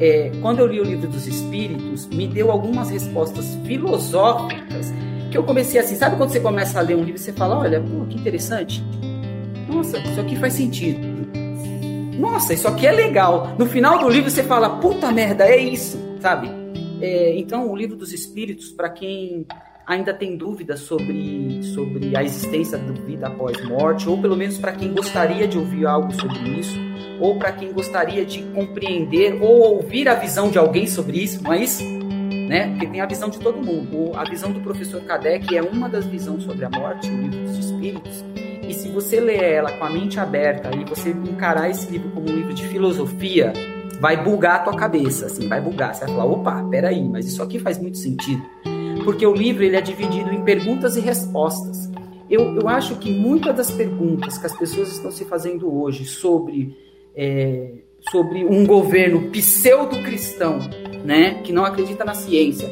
É, 0.00 0.32
quando 0.42 0.58
eu 0.58 0.66
li 0.66 0.80
o 0.80 0.84
livro 0.84 1.08
dos 1.08 1.26
Espíritos, 1.26 2.06
me 2.06 2.26
deu 2.26 2.50
algumas 2.50 2.90
respostas 2.90 3.58
filosóficas 3.66 4.92
que 5.30 5.38
eu 5.38 5.44
comecei 5.44 5.80
assim. 5.80 5.96
Sabe 5.96 6.16
quando 6.16 6.30
você 6.30 6.40
começa 6.40 6.78
a 6.78 6.82
ler 6.82 6.96
um 6.96 7.04
livro 7.04 7.16
e 7.16 7.18
você 7.18 7.32
fala: 7.32 7.58
Olha, 7.58 7.80
pô, 7.80 8.04
que 8.06 8.16
interessante. 8.16 8.84
Nossa, 9.68 9.98
isso 9.98 10.20
aqui 10.20 10.36
faz 10.36 10.52
sentido 10.52 11.16
nossa, 12.18 12.54
isso 12.54 12.66
aqui 12.66 12.86
é 12.86 12.92
legal. 12.92 13.54
No 13.58 13.66
final 13.66 13.98
do 13.98 14.08
livro 14.08 14.30
você 14.30 14.42
fala, 14.42 14.70
puta 14.78 15.12
merda, 15.12 15.44
é 15.44 15.56
isso, 15.56 15.98
sabe? 16.20 16.50
É, 17.00 17.36
então, 17.38 17.70
o 17.70 17.76
livro 17.76 17.94
dos 17.94 18.12
Espíritos, 18.12 18.70
para 18.70 18.88
quem 18.88 19.46
ainda 19.86 20.12
tem 20.12 20.36
dúvidas 20.36 20.80
sobre, 20.80 21.62
sobre 21.62 22.16
a 22.16 22.24
existência 22.24 22.78
da 22.78 22.92
vida 22.92 23.26
após 23.28 23.62
morte, 23.68 24.08
ou 24.08 24.20
pelo 24.20 24.36
menos 24.36 24.58
para 24.58 24.72
quem 24.72 24.92
gostaria 24.92 25.46
de 25.46 25.58
ouvir 25.58 25.86
algo 25.86 26.12
sobre 26.12 26.38
isso, 26.58 26.74
ou 27.20 27.38
para 27.38 27.52
quem 27.52 27.72
gostaria 27.72 28.24
de 28.24 28.42
compreender 28.44 29.40
ou 29.40 29.76
ouvir 29.76 30.08
a 30.08 30.14
visão 30.14 30.50
de 30.50 30.58
alguém 30.58 30.86
sobre 30.86 31.18
isso, 31.22 31.42
não 31.42 31.52
é 31.52 31.62
isso? 31.62 31.84
Né? 32.46 32.70
Porque 32.70 32.86
tem 32.86 33.00
a 33.00 33.06
visão 33.06 33.28
de 33.28 33.38
todo 33.38 33.58
mundo. 33.58 34.12
A 34.16 34.24
visão 34.24 34.52
do 34.52 34.60
professor 34.60 35.02
Kardec 35.02 35.56
é 35.56 35.62
uma 35.62 35.88
das 35.88 36.06
visões 36.06 36.44
sobre 36.44 36.64
a 36.64 36.70
morte, 36.70 37.10
o 37.10 37.16
livro 37.16 37.40
dos 37.40 37.58
Espíritos. 37.58 38.24
E 38.68 38.74
se 38.74 38.88
você 38.88 39.20
ler 39.20 39.42
ela 39.42 39.72
com 39.72 39.84
a 39.84 39.90
mente 39.90 40.18
aberta 40.18 40.70
e 40.76 40.84
você 40.84 41.10
encarar 41.10 41.70
esse 41.70 41.90
livro 41.90 42.10
como 42.10 42.28
um 42.28 42.34
livro 42.34 42.54
de 42.54 42.66
filosofia, 42.66 43.52
vai 44.00 44.22
bugar 44.22 44.56
a 44.56 44.58
tua 44.60 44.76
cabeça, 44.76 45.26
assim, 45.26 45.48
vai 45.48 45.60
bugar. 45.60 45.94
Você 45.94 46.04
vai 46.04 46.14
falar, 46.14 46.24
opa, 46.26 46.64
peraí, 46.70 47.02
mas 47.02 47.26
isso 47.26 47.42
aqui 47.42 47.58
faz 47.58 47.78
muito 47.78 47.98
sentido. 47.98 48.42
Porque 49.04 49.26
o 49.26 49.34
livro 49.34 49.62
ele 49.62 49.76
é 49.76 49.80
dividido 49.80 50.32
em 50.32 50.42
perguntas 50.42 50.96
e 50.96 51.00
respostas. 51.00 51.90
Eu, 52.28 52.56
eu 52.56 52.68
acho 52.68 52.96
que 52.96 53.10
muitas 53.10 53.54
das 53.54 53.70
perguntas 53.70 54.36
que 54.36 54.46
as 54.46 54.56
pessoas 54.56 54.88
estão 54.88 55.12
se 55.12 55.24
fazendo 55.24 55.72
hoje 55.72 56.04
sobre, 56.04 56.76
é, 57.14 57.84
sobre 58.10 58.44
um 58.44 58.66
governo 58.66 59.30
pseudo-cristão, 59.30 60.58
né, 61.04 61.42
que 61.42 61.52
não 61.52 61.64
acredita 61.64 62.04
na 62.04 62.14
ciência, 62.14 62.68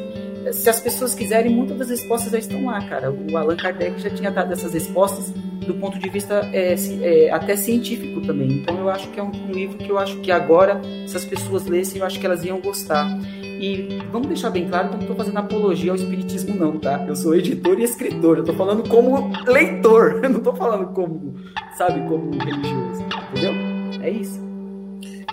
se 0.51 0.69
as 0.69 0.79
pessoas 0.79 1.15
quiserem, 1.15 1.51
muitas 1.51 1.77
das 1.77 1.89
respostas 1.89 2.31
já 2.31 2.37
estão 2.37 2.65
lá, 2.65 2.81
cara. 2.87 3.11
O 3.11 3.37
Allan 3.37 3.55
Kardec 3.55 3.99
já 3.99 4.09
tinha 4.09 4.29
dado 4.29 4.53
essas 4.53 4.73
respostas 4.73 5.31
do 5.65 5.73
ponto 5.75 5.97
de 5.97 6.09
vista 6.09 6.47
é, 6.53 6.75
é, 7.01 7.31
até 7.31 7.55
científico 7.55 8.21
também. 8.21 8.59
Então 8.59 8.77
eu 8.77 8.89
acho 8.89 9.09
que 9.09 9.19
é 9.19 9.23
um, 9.23 9.31
um, 9.31 9.51
livro 9.51 9.77
que 9.77 9.89
eu 9.89 9.97
acho 9.97 10.17
que 10.17 10.31
agora, 10.31 10.79
se 11.07 11.17
as 11.17 11.25
pessoas 11.25 11.65
lessem, 11.65 11.99
eu 11.99 12.05
acho 12.05 12.19
que 12.19 12.25
elas 12.25 12.43
iam 12.43 12.59
gostar. 12.59 13.07
E 13.41 13.99
vamos 14.11 14.27
deixar 14.27 14.49
bem 14.49 14.67
claro 14.67 14.89
que 14.89 14.93
eu 14.93 14.97
não 14.97 15.01
estou 15.03 15.15
fazendo 15.15 15.37
apologia 15.37 15.91
ao 15.91 15.95
espiritismo, 15.95 16.55
não, 16.55 16.77
tá? 16.77 17.03
Eu 17.07 17.15
sou 17.15 17.33
editor 17.33 17.79
e 17.79 17.83
escritor. 17.83 18.37
Eu 18.37 18.43
estou 18.43 18.55
falando 18.55 18.87
como 18.87 19.31
leitor. 19.47 20.19
Eu 20.23 20.29
não 20.29 20.37
estou 20.39 20.55
falando 20.55 20.93
como, 20.93 21.35
sabe, 21.75 22.07
como 22.07 22.31
religioso. 22.31 23.03
Entendeu? 23.31 23.53
É 24.01 24.09
isso. 24.09 24.45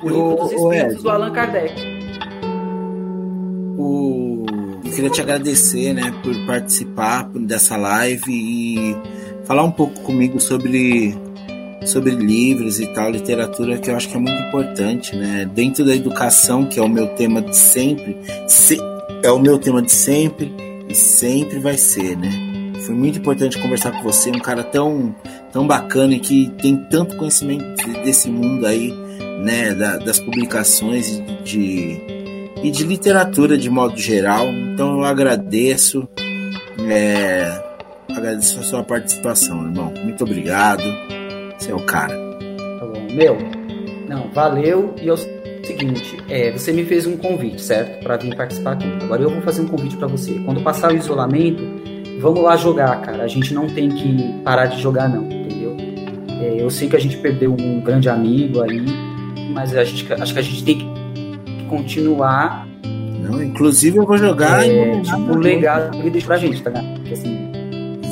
O 0.03 0.09
livro 0.09 0.37
dos 0.37 0.53
Espíritos 0.53 1.03
do 1.03 1.11
Allan 1.11 1.33
Kardec. 1.33 1.75
O... 3.79 4.45
Eu 4.85 4.91
queria 4.91 5.11
te 5.11 5.21
agradecer, 5.21 5.95
né, 5.95 6.13
por 6.23 6.35
participar 6.47 7.29
dessa 7.31 7.77
live 7.77 8.31
e 8.31 8.97
falar 9.45 9.63
um 9.63 9.71
pouco 9.71 10.01
comigo 10.01 10.41
sobre 10.41 11.17
sobre 11.87 12.13
livros 12.13 12.79
e 12.81 12.87
tal, 12.87 13.11
literatura, 13.11 13.77
que 13.77 13.91
eu 13.91 13.97
acho 13.97 14.09
que 14.09 14.17
é 14.17 14.21
muito 14.21 14.41
importante, 14.41 15.17
né? 15.17 15.49
Dentro 15.53 15.85
da 15.85 15.95
educação, 15.95 16.65
que 16.65 16.79
é 16.79 16.83
o 16.83 16.89
meu 16.89 17.09
tema 17.09 17.43
de 17.43 17.57
sempre, 17.57 18.17
se, 18.47 18.79
é 19.23 19.31
o 19.31 19.39
meu 19.39 19.59
tema 19.59 19.83
de 19.83 19.91
sempre 19.91 20.55
e 20.89 20.95
sempre 20.95 21.59
vai 21.59 21.77
ser, 21.77 22.17
né? 22.17 22.31
Foi 22.83 22.95
muito 22.95 23.19
importante 23.19 23.59
conversar 23.59 23.93
com 23.93 24.03
você, 24.03 24.31
um 24.31 24.41
cara 24.41 24.65
tão, 24.65 25.15
tão 25.53 25.67
bacana 25.67 26.15
e 26.15 26.21
que 26.21 26.51
tem 26.61 26.77
tanto 26.77 27.17
conhecimento 27.17 27.65
desse 28.05 28.29
mundo 28.29 28.67
aí, 28.67 28.93
né? 29.43 29.75
Da, 29.75 29.97
das 29.99 30.19
publicações 30.19 31.23
de, 31.45 32.01
e 32.63 32.71
de 32.71 32.85
literatura 32.85 33.59
de 33.59 33.69
modo 33.69 33.99
geral. 33.99 34.47
Então 34.47 34.99
eu 34.99 35.05
agradeço. 35.05 36.09
É, 36.89 37.63
agradeço 38.11 38.59
a 38.59 38.63
sua 38.63 38.83
participação, 38.83 39.65
irmão. 39.65 39.93
Muito 40.03 40.25
obrigado. 40.25 40.83
Você 41.59 41.71
é 41.71 41.75
o 41.75 41.85
cara. 41.85 42.15
Tá 42.79 42.87
bom. 42.87 43.07
Meu, 43.13 43.37
não, 44.09 44.31
valeu. 44.33 44.95
E 45.01 45.09
é 45.09 45.13
o 45.13 45.17
seguinte, 45.17 46.19
é, 46.29 46.51
você 46.51 46.73
me 46.73 46.85
fez 46.85 47.07
um 47.07 47.17
convite, 47.17 47.61
certo? 47.63 48.03
Para 48.03 48.17
vir 48.17 48.37
participar 48.37 48.73
aqui. 48.73 48.87
Agora 49.03 49.23
eu 49.23 49.31
vou 49.31 49.43
fazer 49.43 49.63
um 49.63 49.69
convite 49.69 49.97
para 49.97 50.09
você. 50.09 50.35
Quando 50.45 50.63
passar 50.63 50.93
o 50.93 50.97
isolamento, 50.97 51.63
vamos 52.21 52.43
lá 52.43 52.57
jogar, 52.57 53.01
cara. 53.03 53.23
A 53.23 53.29
gente 53.29 53.55
não 53.55 53.69
tem 53.69 53.89
que 53.89 54.43
parar 54.45 54.67
de 54.67 54.81
jogar, 54.81 55.09
não, 55.09 55.25
entendeu? 55.25 55.77
É, 56.41 56.61
eu 56.61 56.71
sei 56.71 56.89
que 56.89 56.97
a 56.97 57.01
gente 57.01 57.17
perdeu 57.19 57.53
um 57.53 57.81
grande 57.81 58.09
amigo 58.09 58.61
aí, 58.61 58.85
mas 59.53 59.75
a 59.77 59.85
gente, 59.85 60.13
acho 60.13 60.33
que 60.33 60.39
a 60.39 60.43
gente 60.43 60.65
tem 60.65 60.79
que 60.79 61.65
continuar. 61.69 62.67
Não, 63.21 63.43
inclusive 63.43 63.99
eu 63.99 64.07
vou 64.07 64.19
jogar 64.19 64.67
é, 64.67 64.95
em 64.95 65.03
tipo, 65.03 65.19
o 65.19 65.37
legado 65.37 65.97
que 65.97 66.11
deixou 66.11 66.29
pra 66.29 66.37
gente, 66.39 66.63
tá 66.63 66.71
ligado? 66.71 66.95
Porque, 66.95 67.15
assim, 67.15 67.51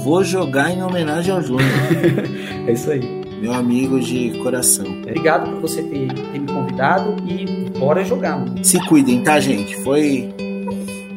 vou 0.04 0.22
jogar 0.22 0.70
em 0.70 0.82
homenagem 0.82 1.34
ao 1.34 1.42
Júnior. 1.42 1.68
é 2.68 2.72
isso 2.72 2.90
aí 2.90 3.20
meu 3.40 3.54
amigo 3.54 3.98
de 3.98 4.38
coração. 4.42 4.84
Obrigado 4.84 5.50
por 5.50 5.62
você 5.62 5.82
ter, 5.82 6.12
ter 6.12 6.38
me 6.38 6.46
convidado 6.46 7.16
e 7.26 7.70
bora 7.78 8.04
jogar, 8.04 8.38
mano. 8.38 8.62
Se 8.62 8.78
cuidem, 8.86 9.22
tá, 9.22 9.40
gente? 9.40 9.74
Foi, 9.82 10.28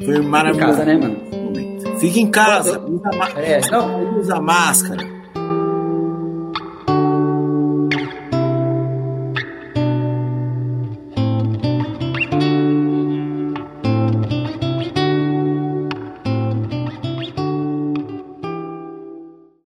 foi 0.05 0.21
maravilhoso. 0.21 0.77
Fique 0.77 0.81
em 0.81 0.85
casa, 0.85 0.85
né, 0.85 0.97
mano? 0.97 1.99
Fique 1.99 2.21
em 2.21 2.31
casa, 2.31 2.79
usa, 2.79 3.09
é, 3.39 3.61
não. 3.69 4.19
usa 4.19 4.41
máscara. 4.41 5.12